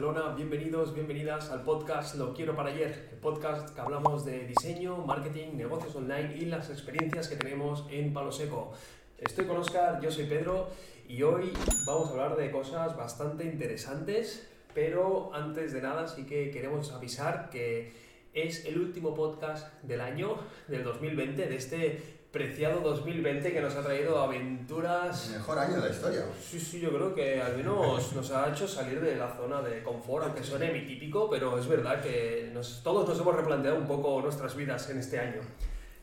[0.00, 5.58] Bienvenidos, bienvenidas al podcast Lo Quiero para Ayer, el podcast que hablamos de diseño, marketing,
[5.58, 8.72] negocios online y las experiencias que tenemos en Palo Seco.
[9.18, 10.70] Estoy con Oscar, yo soy Pedro
[11.06, 11.52] y hoy
[11.86, 17.50] vamos a hablar de cosas bastante interesantes, pero antes de nada sí que queremos avisar
[17.50, 17.92] que
[18.32, 23.82] es el último podcast del año, del 2020, de este preciado 2020 que nos ha
[23.82, 25.28] traído aventuras.
[25.28, 26.24] El mejor año de la historia.
[26.40, 29.82] Sí, sí, yo creo que al menos nos ha hecho salir de la zona de
[29.82, 33.86] confort, aunque suene mi típico, pero es verdad que nos, todos nos hemos replanteado un
[33.86, 35.40] poco nuestras vidas en este año.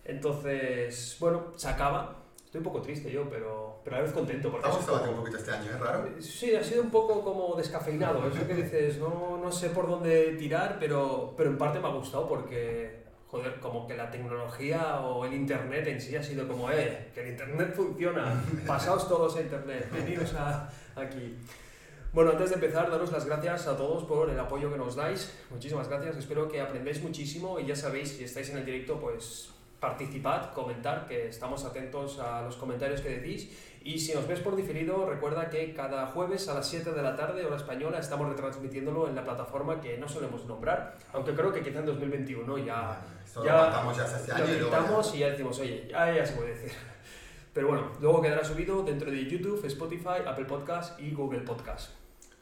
[0.04, 2.24] Entonces, bueno, se acaba.
[2.44, 4.50] Estoy un poco triste yo, pero, pero a la vez contento.
[4.50, 6.10] Porque ¿Te ha gustado un poquito este año, es raro?
[6.20, 8.26] Sí, ha sido un poco como descafeinado.
[8.28, 11.92] Eso que dices, no, no sé por dónde tirar, pero, pero en parte me ha
[11.92, 12.97] gustado porque
[13.28, 17.22] joder, como que la tecnología o el internet en sí ha sido como, eh, que
[17.22, 21.38] el internet funciona, pasaos todos a internet, venidos a, aquí.
[22.14, 25.38] Bueno, antes de empezar, daros las gracias a todos por el apoyo que nos dais.
[25.50, 29.50] Muchísimas gracias, espero que aprendáis muchísimo y ya sabéis, si estáis en el directo, pues
[29.80, 33.50] participad, comentar, que estamos atentos a los comentarios que decís.
[33.88, 37.16] Y si nos ves por diferido, recuerda que cada jueves a las 7 de la
[37.16, 41.62] tarde, hora española, estamos retransmitiéndolo en la plataforma que no solemos nombrar, aunque creo que
[41.62, 43.02] quizá en 2021 ya
[43.46, 45.30] ya ya este año lo y, ya...
[45.30, 46.74] decimos, oye, ya, ya se puede decir.
[47.54, 51.92] Pero bueno, luego quedará subido dentro de YouTube, Spotify, Apple Podcast y Google Podcast.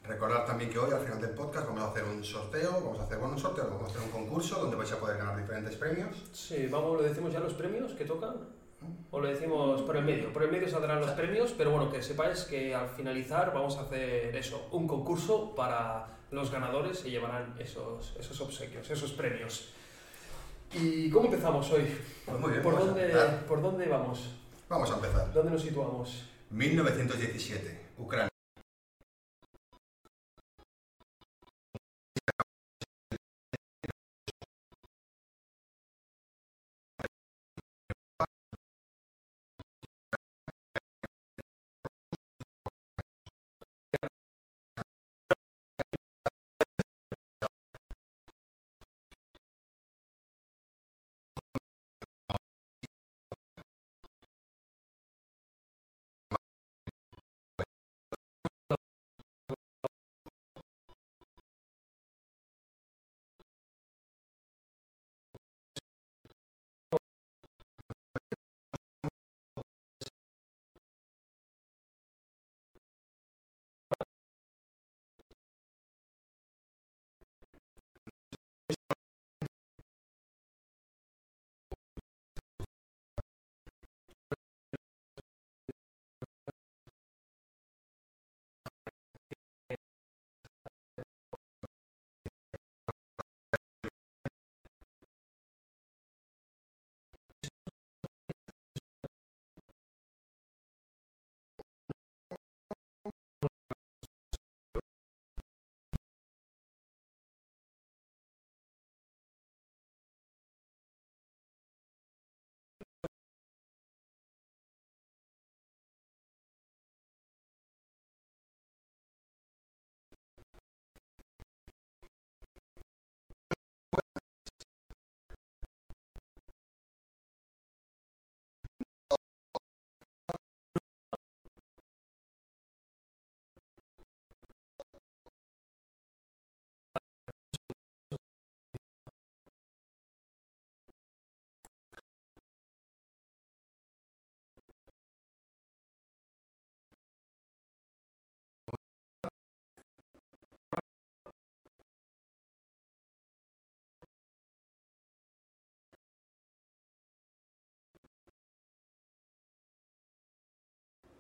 [0.02, 3.04] Recordad también que hoy, al final del podcast, vamos a hacer un sorteo, vamos a
[3.04, 5.76] hacer bueno, un sorteo, vamos a hacer un concurso donde vais a poder ganar diferentes
[5.76, 6.24] premios.
[6.34, 8.34] Sí, vamos, ¿lo decimos ya los premios que tocan?
[9.12, 10.34] ¿O lo decimos por el medio?
[10.34, 13.82] Por el medio saldrán los premios, pero bueno, que sepáis que al finalizar vamos a
[13.82, 19.70] hacer eso, un concurso para los ganadores y llevarán esos, esos obsequios, esos premios.
[20.74, 21.96] ¿Y cómo empezamos hoy?
[22.26, 23.14] Pues muy bien, ¿Por, dónde,
[23.48, 24.36] ¿Por dónde vamos?
[24.68, 25.32] Vamos a empezar.
[25.34, 26.26] ¿Dónde nos situamos?
[26.50, 28.35] 1917, Ucrania.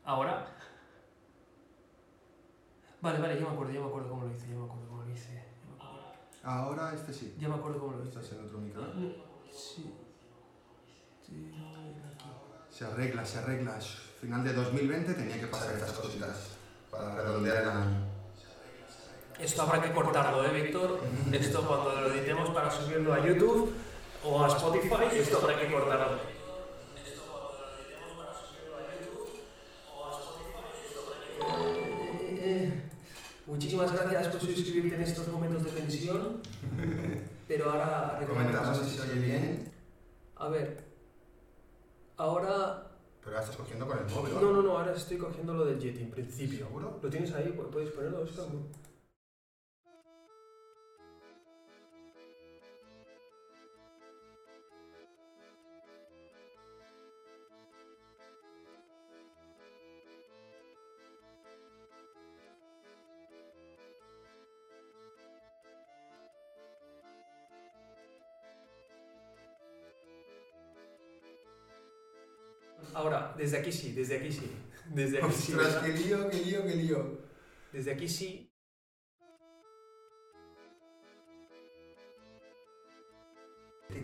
[0.05, 0.47] Ahora.
[3.01, 5.03] Vale, vale, ya me acuerdo, ya me acuerdo cómo lo hice, ya me acuerdo cómo
[5.03, 5.43] lo hice.
[6.43, 7.35] Ahora este sí.
[7.39, 8.19] Ya me acuerdo cómo lo hice.
[8.19, 8.83] ¿Estás en otro micro?
[9.51, 9.93] Sí.
[11.25, 11.53] sí
[12.75, 13.79] se arregla, se arregla.
[14.19, 16.57] Final de 2020 tenía que pasar estas cositas
[16.91, 18.15] para redondear el año.
[19.39, 20.99] Esto habrá que cortarlo, ¿eh, Víctor?
[21.31, 23.73] Esto cuando lo editemos para subirlo a YouTube
[24.25, 26.34] o a Spotify, esto habrá que cortarlo.
[33.47, 36.41] Muchísimas gracias por suscribirte en estos momentos de tensión.
[37.47, 38.19] Pero ahora...
[38.27, 39.71] Comentamos si se oye bien.
[40.37, 40.83] A ver.
[42.17, 42.87] Ahora...
[43.21, 44.33] Pero ahora estás cogiendo con el móvil.
[44.33, 46.65] No, no, no, ahora estoy cogiendo lo del Yeti en principio.
[46.67, 46.99] ¿Seguro?
[47.01, 47.55] ¿Lo tienes ahí?
[47.71, 48.25] ¿Puedes ponerlo?
[72.93, 74.51] Ahora, desde aquí sí, desde aquí sí.
[74.89, 75.53] Desde aquí sí.
[75.53, 75.85] Ostras, ¿verdad?
[75.85, 77.17] qué lío, qué lío, qué lío.
[77.71, 78.51] Desde aquí sí.
[83.89, 84.03] Sí.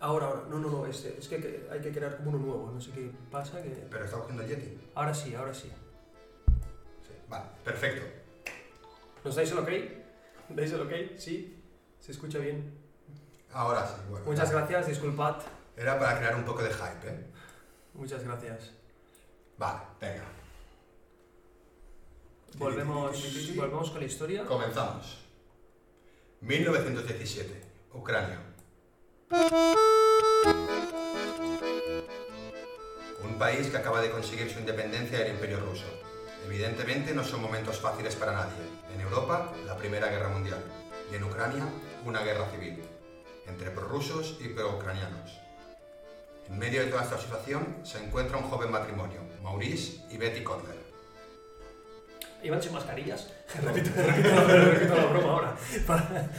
[0.00, 0.42] Ahora, ahora.
[0.48, 0.86] No, no, no.
[0.86, 2.70] Este, es que, que hay que crear como uno nuevo.
[2.72, 3.62] No sé qué pasa.
[3.62, 3.68] Que...
[3.90, 4.78] Pero está cogiendo el Yeti.
[4.94, 5.70] Ahora sí, ahora sí.
[7.02, 7.14] Sí.
[7.28, 8.06] Vale, perfecto.
[9.24, 9.68] ¿Nos dais el ok?
[10.50, 10.92] ¿Dais el ok?
[11.16, 11.62] Sí.
[11.98, 12.78] ¿Se escucha bien?
[13.52, 14.24] Ahora sí, bueno.
[14.26, 15.36] Muchas gracias, disculpad.
[15.76, 17.26] Era para crear un poco de hype, ¿eh?
[17.94, 18.70] Muchas gracias.
[19.58, 20.24] Vale, venga.
[22.56, 24.44] Volvemos, volvemos con la historia.
[24.44, 25.18] Comenzamos.
[26.40, 28.40] 1917, Ucrania.
[33.22, 35.84] Un país que acaba de conseguir su independencia del Imperio Ruso.
[36.46, 38.64] Evidentemente no son momentos fáciles para nadie.
[38.94, 40.62] En Europa, la Primera Guerra Mundial.
[41.12, 41.68] Y en Ucrania,
[42.04, 42.82] una guerra civil.
[43.46, 45.38] Entre prorrusos y pro-ucranianos.
[46.50, 50.78] En medio de toda esta situación se encuentra un joven matrimonio, Maurice y Betty Kotler.
[52.42, 53.28] ¿Iban sin mascarillas?
[53.62, 55.56] repito, repito, repito la broma ahora.
[55.86, 56.30] Para-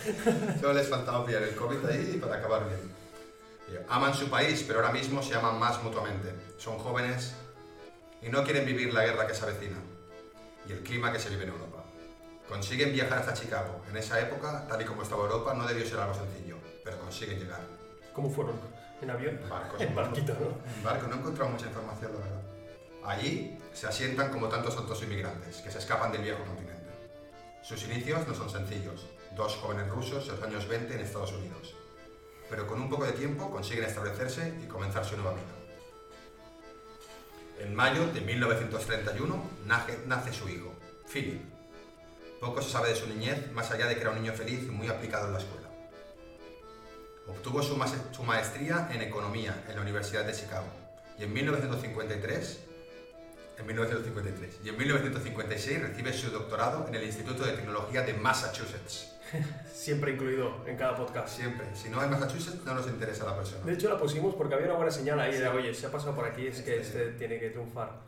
[0.60, 2.92] Solo les faltaba pillar el COVID ahí para acabar bien.
[3.72, 6.34] Eh, Aman su país, pero ahora mismo se aman más mutuamente.
[6.58, 7.34] Son jóvenes
[8.22, 9.78] y no quieren vivir la guerra que se avecina
[10.68, 11.84] y el clima que se vive en Europa.
[12.50, 13.82] Consiguen viajar hasta Chicago.
[13.90, 17.40] En esa época, tal y como estaba Europa, no debió ser algo sencillo, pero consiguen
[17.40, 17.62] llegar.
[18.14, 18.56] ¿Cómo fueron?
[19.02, 19.40] ¿En avión?
[19.42, 19.82] En barcos.
[19.82, 20.76] En barquito, ¿no?
[20.76, 22.42] En barco, no he encontrado mucha información, la verdad.
[23.04, 26.72] Allí se asientan como tantos otros inmigrantes que se escapan del viejo continente.
[27.64, 29.08] Sus inicios no son sencillos.
[29.36, 31.76] Dos jóvenes rusos en los años 20 en Estados Unidos.
[32.50, 35.62] Pero con un poco de tiempo consiguen establecerse y comenzar su nueva vida.
[37.60, 40.74] En mayo de 1931 nace, nace su hijo,
[41.12, 41.42] Philip.
[42.40, 44.72] Poco se sabe de su niñez, más allá de que era un niño feliz y
[44.72, 45.61] muy aplicado en la escuela.
[47.42, 50.68] Obtuvo su, mas- su maestría en economía en la Universidad de Chicago
[51.18, 52.60] y en 1953
[53.58, 59.14] en 1953 y en 1956 recibe su doctorado en el Instituto de Tecnología de Massachusetts.
[59.74, 61.36] Siempre incluido en cada podcast.
[61.36, 63.66] Siempre, si no hay Massachusetts no nos interesa la persona.
[63.66, 65.46] De hecho, la pusimos porque había una buena señal ahí de, Sí.
[65.48, 66.82] oye, se ha pasado por aquí, es que Sí.
[66.82, 68.02] este tiene que triunfar.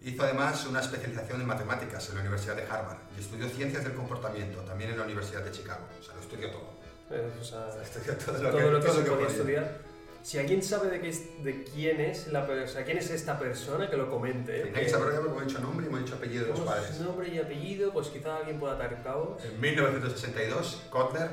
[0.00, 3.92] Hizo además una especialización en matemáticas en la Universidad de Harvard y estudió ciencias del
[3.92, 5.86] comportamiento también en la Universidad de Chicago.
[6.00, 6.79] O sea, lo estudió todo.
[7.10, 7.68] O sea,
[8.26, 9.28] todo todo lo que todo se lo que podía podía.
[9.28, 9.90] estudiar.
[10.22, 11.10] Si alguien sabe de, qué
[11.42, 14.60] de quién es la persona, quién es esta persona, que lo comente.
[14.60, 14.62] ¿eh?
[14.64, 17.00] Tenía que saberlo ya porque hemos dicho nombre y hemos dicho apellido de los padres.
[17.00, 19.42] nombre y apellido, pues quizá alguien pueda atar cabos.
[19.42, 21.30] En 1962, Kotler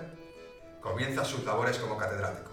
[0.79, 2.51] comienza sus labores como catedrático,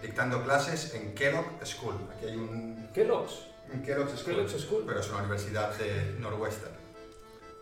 [0.00, 1.96] dictando clases en Kellogg School.
[2.16, 3.48] Aquí hay un Kellogg's.
[3.70, 4.84] en Kellogg's School, Kellogg's School.
[4.86, 6.72] pero es una universidad de Northwestern.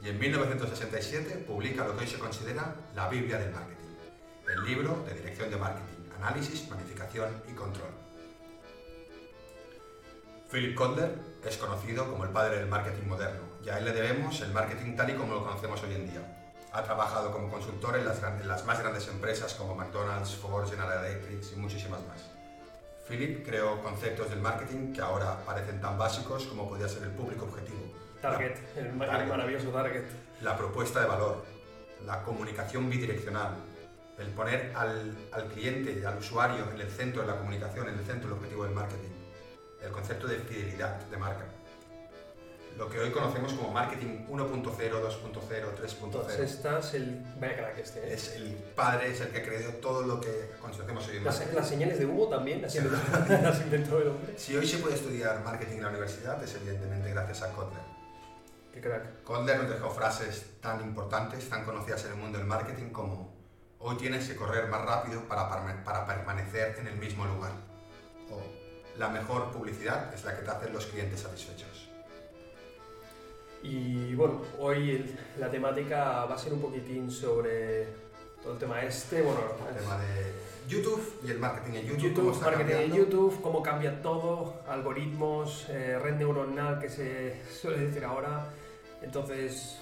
[0.00, 3.75] Y en 1967 publica lo que hoy se considera la Biblia del Marketing,
[4.52, 7.90] el libro de dirección de marketing, análisis, planificación y control.
[10.50, 11.10] Philip Kotler
[11.44, 14.94] es conocido como el padre del marketing moderno y a él le debemos el marketing
[14.96, 16.20] tal y como lo conocemos hoy en día.
[16.72, 21.04] Ha trabajado como consultor en las, en las más grandes empresas como McDonald's, Ford, General
[21.04, 22.20] Electric y muchísimas más.
[23.08, 27.44] Philip creó conceptos del marketing que ahora parecen tan básicos como podría ser el público
[27.44, 27.78] objetivo,
[28.20, 29.28] Target, el, ma- el Target.
[29.28, 30.04] maravilloso Target.
[30.42, 31.44] la propuesta de valor,
[32.04, 33.54] la comunicación bidireccional,
[34.18, 38.04] el poner al, al cliente, al usuario en el centro de la comunicación, en el
[38.04, 39.10] centro del objetivo del marketing,
[39.82, 41.44] el concepto de fidelidad de marca.
[42.76, 46.42] Lo que hoy conocemos como marketing 1.0, 2.0, Todas 3.0.
[46.42, 47.24] estas, el.
[47.40, 48.12] Vaya crack este, ¿eh?
[48.12, 51.68] Es el padre, es el que creó todo lo que conocemos hoy en Las, las
[51.68, 52.74] señales de humo también las
[53.28, 54.34] las inventó el hombre.
[54.38, 57.82] Si hoy se puede estudiar marketing en la universidad es evidentemente gracias a Kotler.
[58.74, 59.22] Qué crack.
[59.24, 63.35] Kotler nos dejó frases tan importantes, tan conocidas en el mundo del marketing como
[63.86, 65.48] hoy tienes que correr más rápido para,
[65.84, 67.52] para permanecer en el mismo lugar.
[68.30, 68.42] O
[68.98, 71.88] la mejor publicidad es la que te hacen los clientes satisfechos.
[73.62, 77.86] Y bueno, hoy la temática va a ser un poquitín sobre
[78.42, 79.22] todo el tema este.
[79.22, 80.32] Bueno, El tema de
[80.68, 82.14] YouTube y el marketing en YouTube.
[82.14, 82.96] cómo YouTube, está marketing en cambiando.
[82.96, 88.50] YouTube, cómo cambia todo, algoritmos, eh, red neuronal que se suele decir ahora.
[89.00, 89.78] Entonces,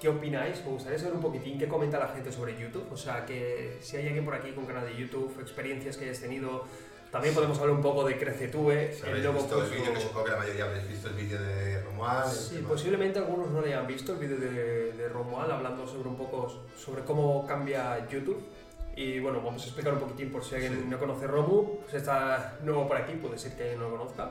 [0.00, 0.62] ¿qué opináis?
[0.64, 2.86] Me gustaría saber un poquitín qué comenta la gente sobre YouTube.
[2.92, 6.20] O sea, que si hay alguien por aquí con canal de YouTube, experiencias que hayas
[6.20, 6.64] tenido,
[7.10, 8.92] también podemos hablar un poco de Crecetube.
[8.92, 11.08] Si el habéis logo visto el puso- vídeo, que supongo que la mayoría habéis visto
[11.08, 12.28] el vídeo de Romuald.
[12.30, 16.08] el Sí, posiblemente algunos no le hayan visto el vídeo de, de Romuald hablando sobre
[16.08, 18.42] un poco sobre cómo cambia YouTube.
[18.98, 20.84] Y bueno, vamos a explicar un poquitín por si alguien Sí.
[20.88, 24.30] no conoce Romu, pues está nuevo por aquí, puede ser que alguien no lo conozca.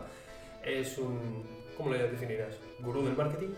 [0.63, 1.43] es un,
[1.77, 2.55] ¿cómo lo definirás?
[2.79, 3.50] ¿Gurú del marketing?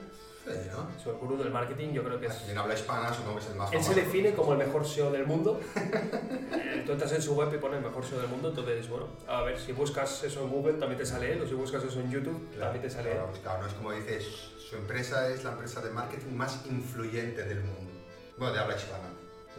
[0.72, 0.90] ¿No?
[0.98, 2.50] Es el gurú del marketing, yo creo que es...
[2.50, 5.12] En habla hispana supongo que es el más Él se define como el mejor SEO
[5.12, 5.60] del mundo.
[5.76, 9.08] Eh, Tú entras en su web y pone el mejor SEO del mundo, entonces, bueno,
[9.28, 12.00] a ver, si buscas eso en Google también te sale él, o si buscas eso
[12.00, 13.16] en YouTube Claro, también te sale él.
[13.18, 14.26] claro, pues claro, no es como dices,
[14.58, 17.92] su empresa es la empresa de marketing más influyente del mundo.
[18.38, 19.10] Bueno, de habla hispana,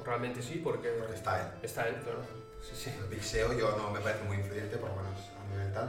[0.05, 1.49] Realmente sí, porque porque está él.
[1.63, 2.21] está él, claro.
[2.63, 2.91] Sí, sí.
[2.99, 5.13] El Big SEO yo no me parece muy influyente, por lo menos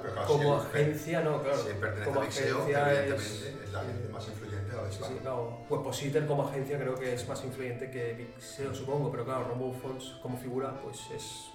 [0.01, 1.57] pero claro, Como si agencia, no, claro.
[1.57, 5.57] si pertenece como a agencia evidentemente es, la agencia más influyente de habla Sí, claro.
[5.69, 9.73] Webpositor como agencia creo que es más influyente que Big SEO, supongo, pero claro, Rambo
[9.73, 11.49] Fonts como figura pues es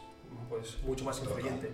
[0.48, 1.32] pues, mucho más Total.
[1.32, 1.72] influyente.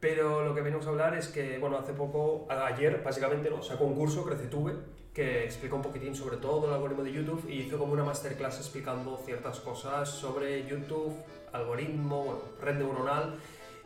[0.00, 3.62] Pero lo que venimos a hablar es que, bueno, hace poco, ayer básicamente, ¿no?
[3.62, 4.72] sacó un curso, CreceTube,
[5.12, 8.58] que explica un poquitín sobre todo el algoritmo de YouTube y hizo como una masterclass
[8.58, 11.14] explicando ciertas cosas sobre YouTube,
[11.52, 13.38] algoritmo, bueno, red neuronal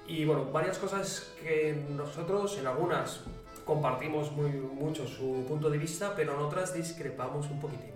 [0.07, 3.21] y, bueno, varias cosas que nosotros en algunas
[3.65, 7.91] compartimos muy, mucho su punto de vista, pero en otras discrepamos un poquitín.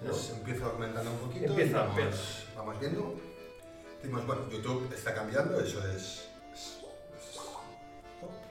[0.00, 0.06] ¿no?
[0.06, 2.22] Entonces empiezo comentando un poquito Empieza, vamos, empieza.
[2.56, 3.14] vamos viendo.
[4.00, 6.78] Decimos, bueno, YouTube está cambiando, eso es, es-
[7.18, 7.40] es-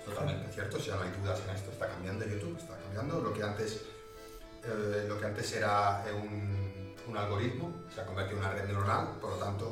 [0.06, 3.22] totalmente cierto, si ya no hay dudas en esto, está cambiando YouTube, está cambiando.
[3.22, 3.82] Lo que antes,
[4.66, 9.08] eh, lo que antes era un, un algoritmo se ha convertido en una red neuronal,
[9.22, 9.72] por lo tanto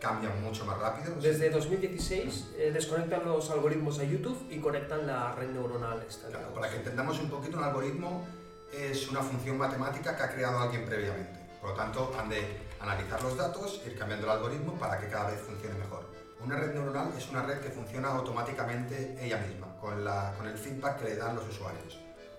[0.00, 1.14] cambia mucho más rápido.
[1.20, 6.28] Desde 2016 eh, desconectan los algoritmos a YouTube y conectan la red neuronal esta.
[6.28, 8.26] Claro, para que entendamos un poquito, un algoritmo
[8.72, 11.38] es una función matemática que ha creado alguien previamente.
[11.60, 15.30] Por lo tanto, han de analizar los datos, ir cambiando el algoritmo para que cada
[15.30, 16.08] vez funcione mejor.
[16.42, 20.56] Una red neuronal es una red que funciona automáticamente ella misma, con, la- con el
[20.56, 21.98] feedback que le dan los usuarios.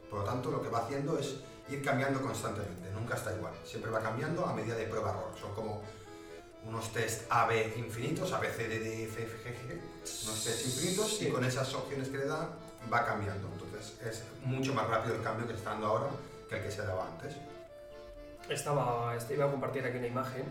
[0.10, 1.36] Por lo tanto, lo que va haciendo es
[1.70, 3.54] ir cambiando constantemente, nunca está igual.
[3.64, 5.32] Siempre va cambiando a medida de prueba-error.
[5.40, 5.84] Son como
[6.66, 9.74] unos test A-B infinitos, A, B, C, D, D, F, F, G, G,
[10.28, 11.28] unos test infinitos Sí.
[11.28, 12.50] y con esas opciones que le da
[12.92, 13.48] va cambiando.
[13.54, 16.08] Entonces es mucho más rápido el cambio que está dando ahora
[16.50, 17.36] que el que se daba antes.
[18.50, 20.44] Estaba, este, iba a compartir aquí una imagen,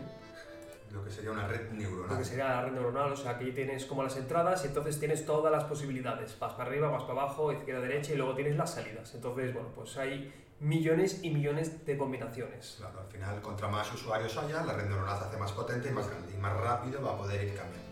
[0.91, 2.17] Lo que sería una red lo neuronal.
[2.17, 5.25] que sería la red neuronal, o sea, aquí tienes como las entradas y entonces tienes
[5.25, 6.37] todas las posibilidades.
[6.39, 9.13] Vas para arriba, vas para abajo, izquierda, derecha y luego tienes las salidas.
[9.13, 12.75] Entonces, bueno, pues hay millones y millones de combinaciones.
[12.77, 15.91] Claro, al final, contra más usuarios haya, la red neuronal se hace más potente y
[15.91, 17.91] más grande y más rápido va a poder ir cambiando.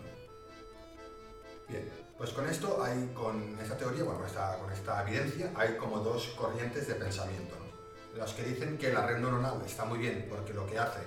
[1.68, 5.98] Bien, pues con esto hay, con esta teoría, bueno, esta, con esta evidencia, hay como
[5.98, 7.56] dos corrientes de pensamiento.
[7.56, 8.18] ¿no?
[8.18, 11.00] Los que dicen que la red neuronal está muy bien porque lo que hace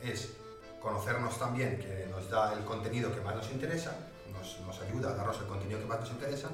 [0.00, 0.34] es
[0.80, 3.92] conocernos también, que nos da el contenido que más nos interesa,
[4.32, 6.48] nos, nos ayuda a darnos el contenido que más nos interesa,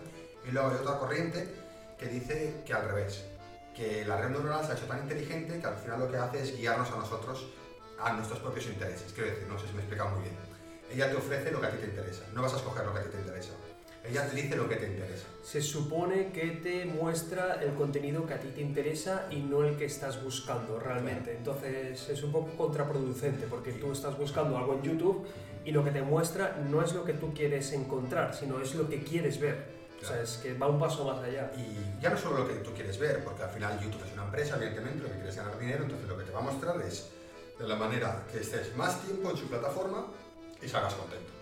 [0.46, 1.54] y luego hay otra corriente
[1.98, 3.24] que dice que al revés,
[3.74, 6.42] que la red neuronal se ha hecho tan inteligente que al final lo que hace
[6.42, 7.46] es guiarnos a nosotros
[7.98, 9.12] a nuestros propios intereses.
[9.12, 10.36] Quiero decir, no sé si me he explicado muy bien.
[10.92, 13.00] Ella te ofrece lo que a ti te interesa, no vas a escoger lo que
[13.00, 13.50] a ti te interesa.
[14.06, 15.24] Ella te dice lo que te interesa.
[15.42, 19.76] Se supone que te muestra el contenido que a ti te interesa y no el
[19.76, 21.34] que estás buscando realmente.
[21.34, 25.26] Entonces es un poco contraproducente porque tú estás buscando algo en YouTube
[25.64, 28.88] y lo que te muestra no es lo que tú quieres encontrar, sino es lo
[28.90, 29.83] que quieres ver.
[30.04, 30.22] O sea, Claro.
[30.22, 31.50] es que va un paso más allá.
[31.56, 34.24] Y ya no solo lo que tú quieres ver, porque al final YouTube es una
[34.24, 37.08] empresa, evidentemente, lo que quieres ganar dinero, entonces lo que te va a mostrar es
[37.58, 40.06] de la manera que estés más tiempo en su plataforma
[40.60, 41.32] y salgas contento.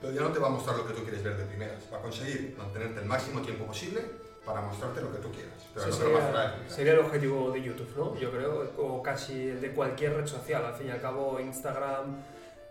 [0.00, 1.98] Pero ya no te va a mostrar lo que tú quieres ver de primeras, va
[1.98, 4.02] a conseguir mantenerte el máximo tiempo posible
[4.44, 5.54] para mostrarte lo que tú quieras.
[5.74, 6.74] Pero Ese no te lo sería, de primeras.
[6.74, 8.16] sería el objetivo de YouTube, ¿no?
[8.16, 10.64] Yo creo, o casi el de cualquier red social.
[10.66, 12.16] Al fin y al cabo, Instagram,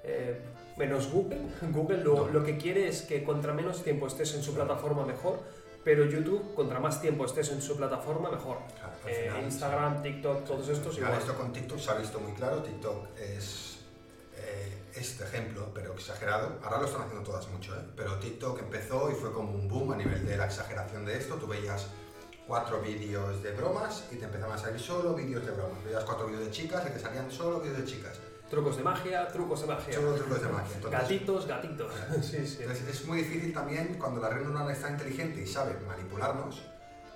[0.03, 0.41] eh,
[0.77, 1.41] menos Google.
[1.71, 5.39] Google lo, lo que quiere es que contra menos tiempo estés en su plataforma mejor,
[5.83, 8.57] pero YouTube, contra más tiempo estés en su plataforma mejor.
[8.75, 11.13] Claro, Eh, final, Instagram, TikTok, todos estos igual.
[11.17, 12.61] esto con TikTok se ha visto muy claro.
[12.61, 13.79] TikTok es
[14.37, 16.59] eh, este ejemplo, pero exagerado.
[16.63, 17.81] Ahora lo están haciendo todas mucho, ¿eh?
[17.95, 21.35] pero TikTok empezó y fue como un boom a nivel de la exageración de esto.
[21.35, 21.87] Tú veías
[22.47, 25.83] cuatro vídeos de bromas y te empezaban a salir solo vídeos de bromas.
[25.83, 28.19] Veías cuatro vídeos de chicas y te salían solo vídeos de chicas.
[28.51, 29.93] Trucos de magia, trucos de magia.
[29.93, 30.75] Solo trucos de magia.
[30.75, 31.93] Entonces, Gatitos, gatitos.
[32.21, 32.57] sí, sí.
[32.61, 36.61] entonces es muy difícil también cuando la red neuronal está inteligente y sabe manipularnos,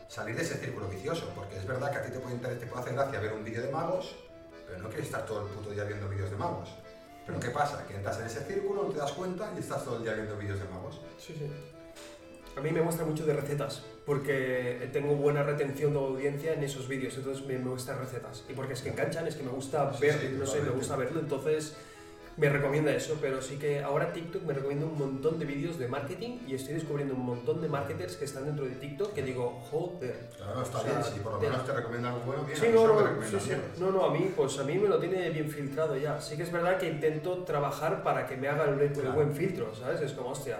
[0.07, 1.29] salir de ese círculo vicioso.
[1.35, 3.43] Porque es verdad que a ti te puede, inter- te puede hacer gracia ver un
[3.43, 4.15] vídeo de magos,
[4.65, 6.69] pero no quieres estar todo el puto día viendo vídeos de magos.
[7.27, 7.85] Pero ¿qué pasa?
[7.85, 10.37] Que entras en ese círculo, no te das cuenta y estás todo el día viendo
[10.37, 11.01] vídeos de magos.
[11.19, 11.51] Sí, sí.
[12.55, 16.87] A mí me muestra mucho de recetas, porque tengo buena retención de audiencia en esos
[16.87, 18.43] vídeos, entonces me, me muestra recetas.
[18.49, 20.69] Y porque es que enganchan, es que me gusta Sí, ver, sí, no sé, me
[20.69, 21.75] gusta verlo, entonces
[22.37, 25.87] me recomienda eso, pero sí que ahora TikTok me recomienda un montón de vídeos de
[25.87, 29.61] marketing y estoy descubriendo un montón de marketers que están dentro de TikTok que digo,
[29.71, 30.29] joder.
[30.35, 32.57] Claro, está O sea, bien, si por lo menos te recomiendan algo bueno, bien.
[32.59, 33.51] Sí, no, no, sí, sí.
[33.79, 36.19] no, no, a mí, pues a mí me lo tiene bien filtrado ya.
[36.21, 39.13] Sí que es verdad que intento trabajar para que me haga el, el Claro.
[39.13, 40.01] buen filtro, ¿sabes?
[40.01, 40.59] Es como, hostia,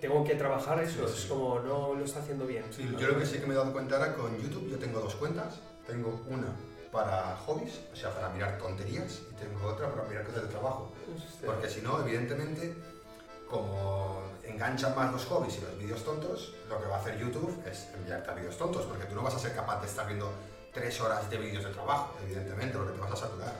[0.00, 1.22] tengo que trabajar eso, Sí, sí.
[1.22, 2.64] es como no lo está haciendo bien.
[2.70, 5.00] Sí, yo lo que sí que me he dado cuenta ahora con YouTube, yo tengo
[5.00, 5.60] dos cuentas.
[5.86, 6.54] Tengo una
[6.92, 10.92] para hobbies, o sea, para mirar tonterías, y tengo otra para mirar cosas de trabajo.
[11.16, 12.74] Este, Porque si no, evidentemente,
[13.48, 17.62] como enganchan más los hobbies y los vídeos tontos, lo que va a hacer YouTube
[17.70, 20.30] es enviarte a vídeos tontos, porque tú no vas a ser capaz de estar viendo
[20.72, 23.54] tres horas de vídeos de trabajo, evidentemente, porque te vas a saturar.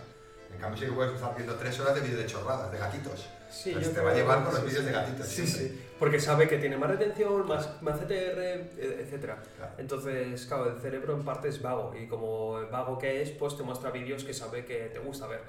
[0.53, 3.27] En cambio, sí que puedes estar viendo tres horas de vídeos de chorradas, de gatitos.
[3.51, 5.27] Sí, yo te va a llevar por los vídeos de gatitos.
[5.27, 5.77] Sí, siempre.
[5.79, 9.43] sí, porque sabe que tiene más retención, más, más CTR, e- etcétera.
[9.57, 9.73] Claro.
[9.79, 13.63] Entonces, claro, el cerebro en parte es vago y como vago que es, pues te
[13.63, 15.41] muestra vídeos que sabe que te gusta ver.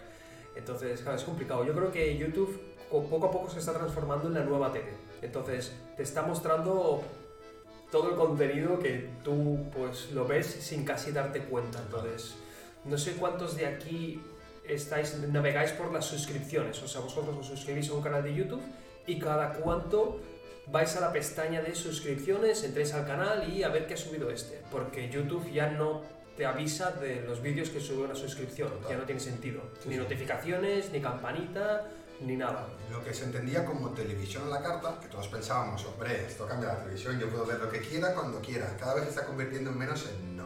[0.56, 1.66] Entonces, claro, es complicado.
[1.66, 4.92] Yo creo que YouTube co- poco a poco se está transformando en la nueva tele.
[5.22, 7.04] Entonces, te está mostrando
[7.92, 11.80] todo el contenido que tú pues lo ves sin casi darte cuenta.
[11.80, 12.36] Entonces,
[12.86, 14.22] no sé cuántos de aquí
[14.76, 18.62] estáis navegáis por las suscripciones, o sea, vosotros os suscribís a un canal de YouTube
[19.08, 20.20] y cada cuánto
[20.68, 24.30] vais a la pestaña de suscripciones, entréis al canal y a ver qué ha subido
[24.30, 26.02] este, porque YouTube ya no
[26.38, 29.96] te avisa de los vídeos que sube una suscripción, ya no tiene sentido, Sí, ni
[29.96, 30.00] sí.
[30.00, 31.88] notificaciones, ni campanita,
[32.22, 32.68] ni nada.
[32.92, 36.70] Lo que se entendía como televisión a la carta, que todos pensábamos, hombre, esto cambia
[36.74, 39.72] la televisión, yo puedo ver lo que quiera cuando quiera, cada vez se está convirtiendo
[39.72, 40.39] en menos en.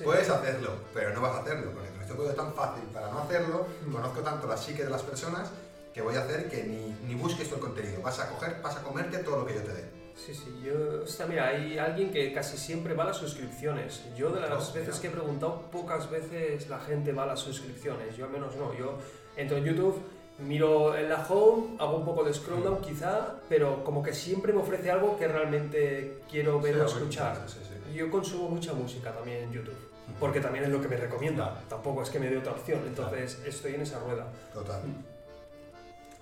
[0.00, 0.04] Sí.
[0.04, 3.18] Puedes hacerlo, pero no vas a hacerlo, porque lo estoy poniendo tan fácil para no
[3.20, 3.92] hacerlo, Mm.
[3.92, 5.50] conozco tanto la psique de las personas
[5.92, 8.76] que voy a hacer que ni, ni busques tú el contenido, vas a coger, vas
[8.76, 9.84] a comerte todo lo que yo te dé.
[10.16, 14.02] Sí, sí, yo, o sea, mira, hay alguien que casi siempre va a las suscripciones.
[14.16, 15.00] Yo de las Oh, veces mira.
[15.00, 18.72] que he preguntado, pocas veces la gente va a las suscripciones, yo al menos no.
[18.74, 18.98] Yo
[19.36, 20.00] entro en YouTube,
[20.38, 24.52] miro en la home, hago un poco de scroll down quizá, pero como que siempre
[24.52, 27.42] me ofrece algo que realmente quiero ver Sí, o escuchar.
[27.46, 27.94] sí, sí.
[27.94, 29.74] Yo consumo mucha música también en YouTube,
[30.18, 33.38] porque también es lo que me recomienda, tampoco es que me dé otra opción, entonces
[33.46, 34.26] estoy en esa rueda.
[34.52, 34.82] Total.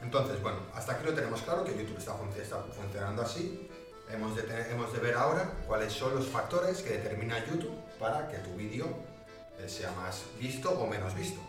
[0.02, 3.68] Entonces, bueno, hasta aquí lo tenemos claro, que YouTube está, func- está funcionando así.
[4.10, 8.28] Hemos de, tener- hemos de ver ahora cuáles son los factores que determina YouTube para
[8.28, 8.86] que tu vídeo
[9.58, 11.40] eh, sea más visto o menos visto.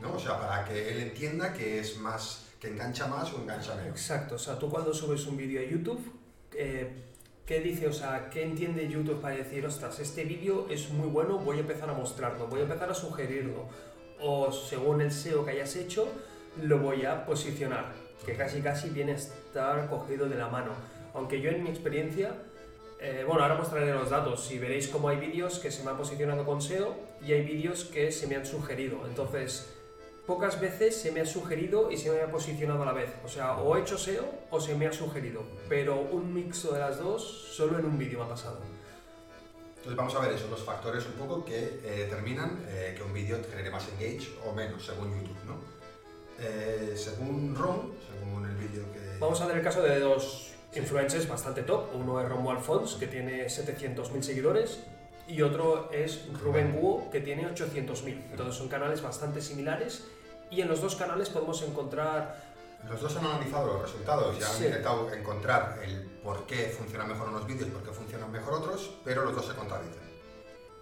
[0.00, 0.14] ¿no?
[0.14, 3.92] O sea, para que él entienda que es más, que engancha más o engancha menos.
[3.98, 6.00] Exacto, o sea, tú cuando subes un vídeo a YouTube,
[6.52, 7.13] eh,
[7.46, 7.88] ¿qué dice?
[7.88, 11.60] O sea, ¿qué entiende YouTube para decir, ostras, este vídeo es muy bueno, voy a
[11.60, 13.66] empezar a mostrarlo, voy a empezar a sugerirlo?
[14.20, 16.08] O según el SEO que hayas hecho,
[16.62, 17.92] lo voy a posicionar,
[18.24, 20.72] que casi casi viene a estar cogido de la mano.
[21.12, 22.32] Aunque yo en mi experiencia,
[23.00, 25.98] eh, bueno, ahora mostraré los datos y veréis cómo hay vídeos que se me han
[25.98, 29.06] posicionado con SEO y hay vídeos que se me han sugerido.
[29.06, 29.73] Entonces,
[30.26, 33.10] pocas veces se me ha sugerido y se me ha posicionado a la vez.
[33.24, 35.42] O sea, o he hecho SEO o se me ha sugerido.
[35.68, 38.60] Pero un mixto de las dos solo en un vídeo me ha pasado.
[39.76, 43.12] Entonces vamos a ver esos dos factores un poco que eh, determinan eh, que un
[43.12, 45.58] vídeo genere más engage o menos, según YouTube, ¿no?
[46.38, 49.18] Eh, según ROM, según el vídeo que...
[49.20, 51.94] Vamos a ver el caso de dos influencers bastante top.
[51.94, 54.80] Uno es Romuald Fons, que tiene 700.000 seguidores,
[55.26, 58.30] y otro es Rubén Guo, que tiene 800.000.
[58.30, 60.04] Entonces son canales bastante similares
[60.50, 62.54] y en los dos canales podemos encontrar
[62.88, 64.64] Los dos han analizado los resultados y han Sí.
[64.66, 68.90] intentado encontrar el por qué funcionan mejor unos vídeos y por qué funcionan mejor otros,
[69.02, 70.03] pero los dos se contradicen.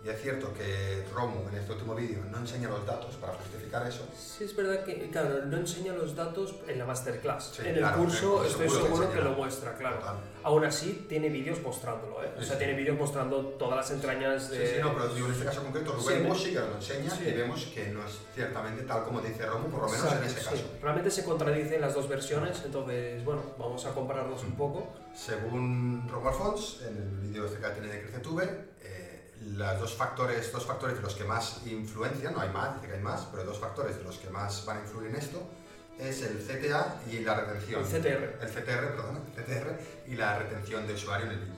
[0.05, 3.87] Y es cierto que Romu en este último vídeo no enseña los datos para justificar
[3.87, 4.05] eso.
[4.19, 7.53] Sí, es verdad que, claro, no enseña los datos en la masterclass.
[7.55, 9.31] Sí, en claro, el en el curso estoy seguro que seguro que, enseña.
[9.31, 9.99] lo muestra, claro.
[10.01, 10.17] Total.
[10.43, 12.33] Aún así, tiene vídeos mostrándolo, ¿eh?
[12.37, 12.59] O Sí, sea, sí.
[12.65, 14.67] tiene vídeos mostrando todas las entrañas de...
[14.67, 17.33] Sí, sí, no, pero digo, en este caso concreto Rubén sí que lo enseña y
[17.33, 20.41] vemos que no es ciertamente tal como dice Romu, por lo menos Exacto, en ese
[20.41, 20.47] sí.
[20.51, 20.65] caso.
[20.83, 24.93] Realmente se contradicen las dos versiones, entonces, bueno, vamos a compararlos un poco.
[25.15, 28.73] Según Romu Alfons, en el vídeo este que tiene de CreceTube,
[29.46, 32.94] los dos factores, dos factores de los que más influencian, no hay más, dice que
[32.94, 35.42] hay más, pero dos factores de los que más van a influir en esto
[35.98, 37.83] es el CTA y la retención.
[37.83, 38.42] El CTR.
[38.42, 39.78] El CTR, perdón, el CTR
[40.09, 41.55] y la retención de usuario en el vídeo.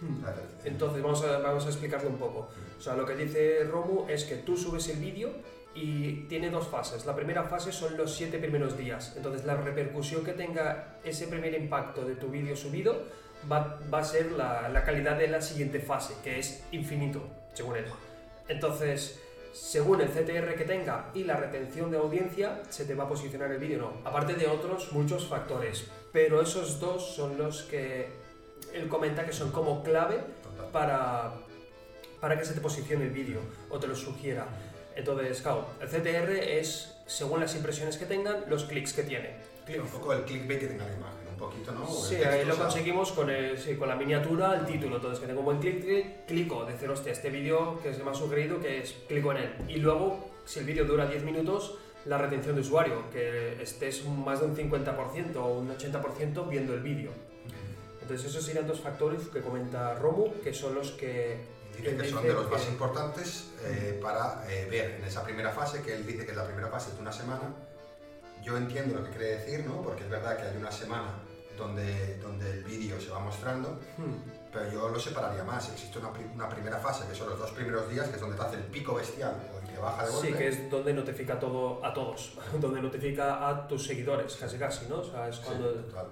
[0.00, 0.24] Hmm.
[0.64, 2.48] Entonces, vamos a, vamos a explicarlo un poco.
[2.78, 5.30] O sea, lo que dice Romu es que tú subes el vídeo
[5.74, 7.06] y tiene dos fases.
[7.06, 9.14] La primera fase son los siete primeros días.
[9.16, 13.04] Entonces, la repercusión que tenga ese primer impacto de tu vídeo subido
[13.50, 17.22] va, va a ser la, la calidad de la siguiente fase, que es infinito,
[17.54, 17.84] según él.
[18.48, 19.20] Entonces,
[19.52, 23.50] según el CTR que tenga y la retención de audiencia, se te va a posicionar
[23.50, 24.08] el vídeo o no.
[24.08, 25.86] Aparte de otros muchos factores.
[26.12, 28.08] Pero esos dos son los que
[28.72, 30.18] él comenta que son como clave
[30.72, 31.34] para,
[32.20, 34.46] para que se te posicione el vídeo o te lo sugiera.
[34.94, 39.36] Entonces, claro, el CTR es, según las impresiones que tengan, los clics que tiene.
[39.68, 41.86] Un poco el clickbait que tenga la imagen, poquito, ¿no?
[41.88, 44.96] Sí, texto, ahí lo o sea, conseguimos con, el- sí, con la miniatura, el título.
[44.96, 48.14] Entonces, que tengo un buen clic, clico, decir, hostia, este vídeo que se me ha
[48.14, 49.52] sugerido, que es, clico en él.
[49.68, 54.40] Y luego, si el vídeo dura 10 minutos, la retención de usuario, que estés más
[54.40, 57.10] de un 50% o un 80% viendo el vídeo.
[58.00, 61.38] Entonces esos serían dos factores que comenta Romu, que son los que...
[61.76, 65.82] Dice que son de los más importantes eh, para eh, ver en esa primera fase,
[65.82, 67.54] que él dice que es la primera fase de una semana.
[68.42, 69.80] Yo entiendo lo que quiere decir, ¿no?
[69.82, 71.22] Porque es verdad que hay una semana
[71.60, 74.16] donde, donde el vídeo se va mostrando, Hmm,
[74.52, 75.70] pero yo lo separaría más.
[75.70, 78.42] Existe una, una primera fase, que son los dos primeros días, que es donde te
[78.42, 80.26] hace el pico bestial o el que baja de golpe.
[80.28, 84.86] Sí, que es donde notifica todo a todos, donde notifica a tus seguidores, casi casi,
[84.88, 84.96] ¿no?
[85.00, 85.70] O sea, es Sí, cuando...
[85.74, 86.06] total.